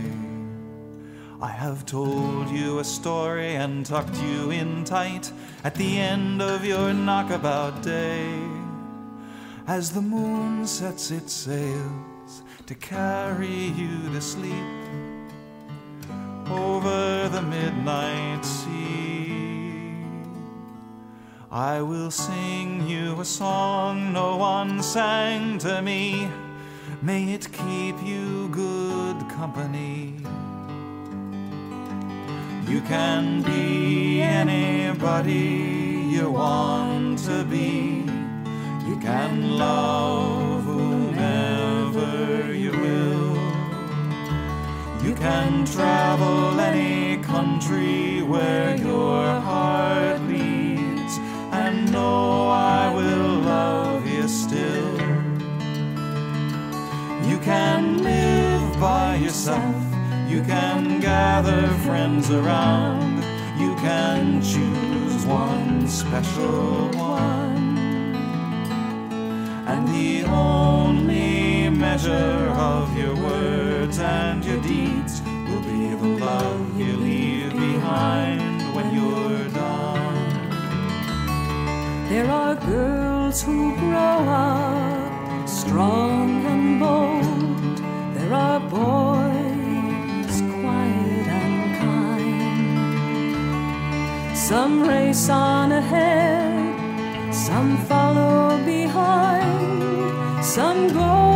[1.41, 5.33] I have told you a story and tucked you in tight
[5.65, 8.29] at the end of your knockabout day.
[9.67, 15.08] As the moon sets its sails to carry you to sleep
[16.51, 19.89] over the midnight sea.
[21.51, 26.29] I will sing you a song no one sang to me.
[27.01, 30.15] May it keep you good company.
[32.69, 38.05] You can be anybody you want to be.
[38.87, 40.98] You can love whomever
[45.19, 51.19] can travel any country where your heart leads
[51.51, 54.93] and know I will love you still.
[57.29, 59.75] You can live by yourself.
[60.29, 63.19] You can gather friends around.
[63.59, 67.77] You can choose one special one.
[69.67, 73.17] And the only measure of your
[73.89, 80.39] words and your deeds will be the love you leave behind when you're done.
[82.09, 87.79] There are girls who grow up strong and bold.
[88.15, 93.27] There are boys quiet and kind.
[94.37, 101.28] Some race on ahead, some follow behind, some go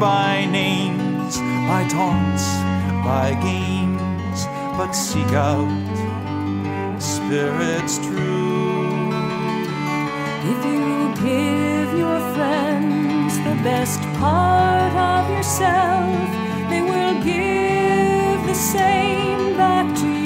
[0.00, 1.36] by names,
[1.68, 2.46] by taunts,
[3.04, 4.46] by games,
[4.78, 5.68] but seek out
[6.98, 9.10] spirits true.
[10.52, 16.16] If you give your friends the best part of yourself,
[16.70, 20.19] they will give the same back to you.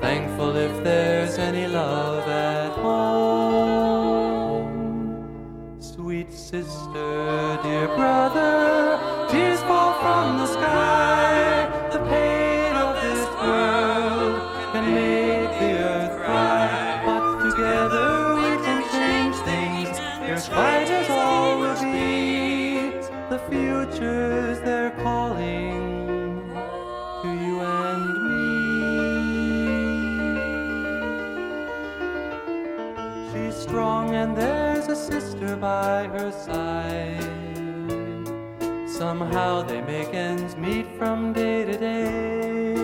[0.00, 3.06] Thankful if there's any love at home.
[5.80, 8.65] Sweet sister, dear brother,
[39.06, 42.74] Somehow they make ends meet from day to day.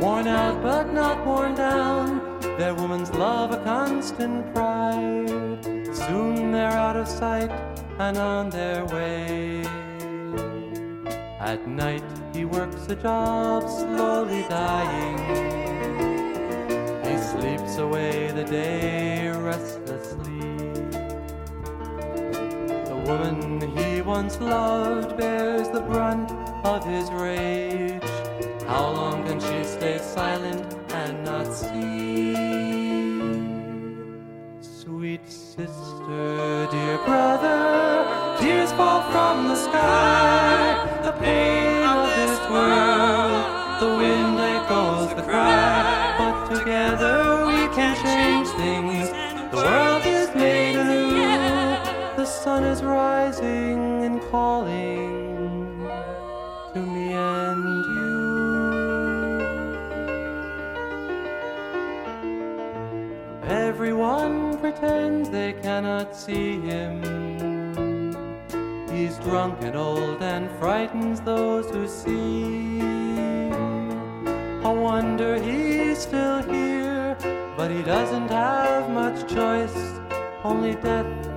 [0.00, 5.28] Worn out but not worn down, their woman's love a constant pride.
[5.94, 7.50] Soon they're out of sight
[7.98, 9.62] and on their way.
[11.38, 15.18] At night he works a job slowly dying.
[17.04, 19.85] He sleeps away the day restlessly.
[24.16, 26.30] Once loved bears the brunt
[26.64, 28.10] of his rage.
[28.66, 30.66] How long can she stay silent
[31.00, 32.32] and not see?
[34.62, 37.58] Sweet sister, dear brother,
[38.40, 41.00] tears fall from the sky.
[41.02, 43.44] The pain of this world,
[43.82, 46.14] the wind echoes the cry.
[46.20, 49.10] But together we can change things.
[49.50, 51.10] The world is made anew.
[52.16, 55.88] The sun is rising and calling
[56.72, 58.12] to me and you.
[63.42, 63.92] Every
[64.58, 66.94] pretends they cannot see him.
[68.92, 72.80] He's drunk and old and frightens those who see.
[74.68, 77.16] I wonder he's still here,
[77.56, 79.76] but he doesn't have much choice.
[80.44, 81.35] Only death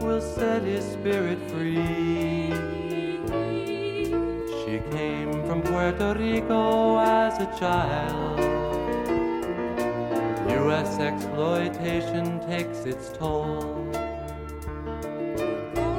[0.00, 2.52] will set his spirit free.
[4.60, 8.38] She came from Puerto Rico as a child.
[10.50, 10.98] U.S.
[10.98, 13.60] exploitation takes its toll.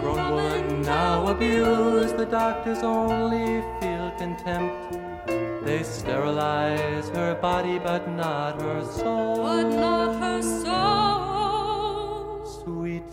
[0.02, 4.98] Grown woman now abused, the doctors only feel contempt.
[5.66, 9.38] They sterilize her body, but not her soul.
[9.38, 11.28] But not her soul.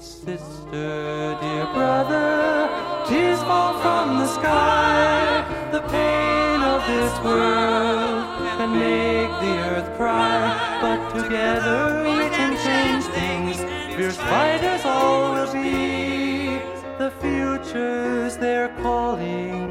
[0.07, 2.69] Sister, dear brother,
[3.09, 5.45] tears fall from the sky.
[5.73, 8.25] The pain of this world
[8.57, 13.57] can make the earth cry, but together we can change things.
[13.97, 16.61] Fierce fighters all will be.
[16.99, 19.67] The future's they're calling.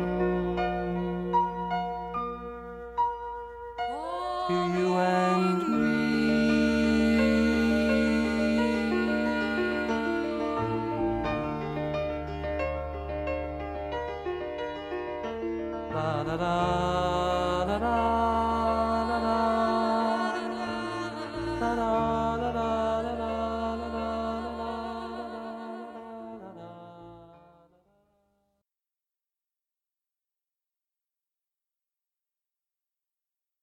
[4.49, 5.34] To you and
[16.37, 16.94] da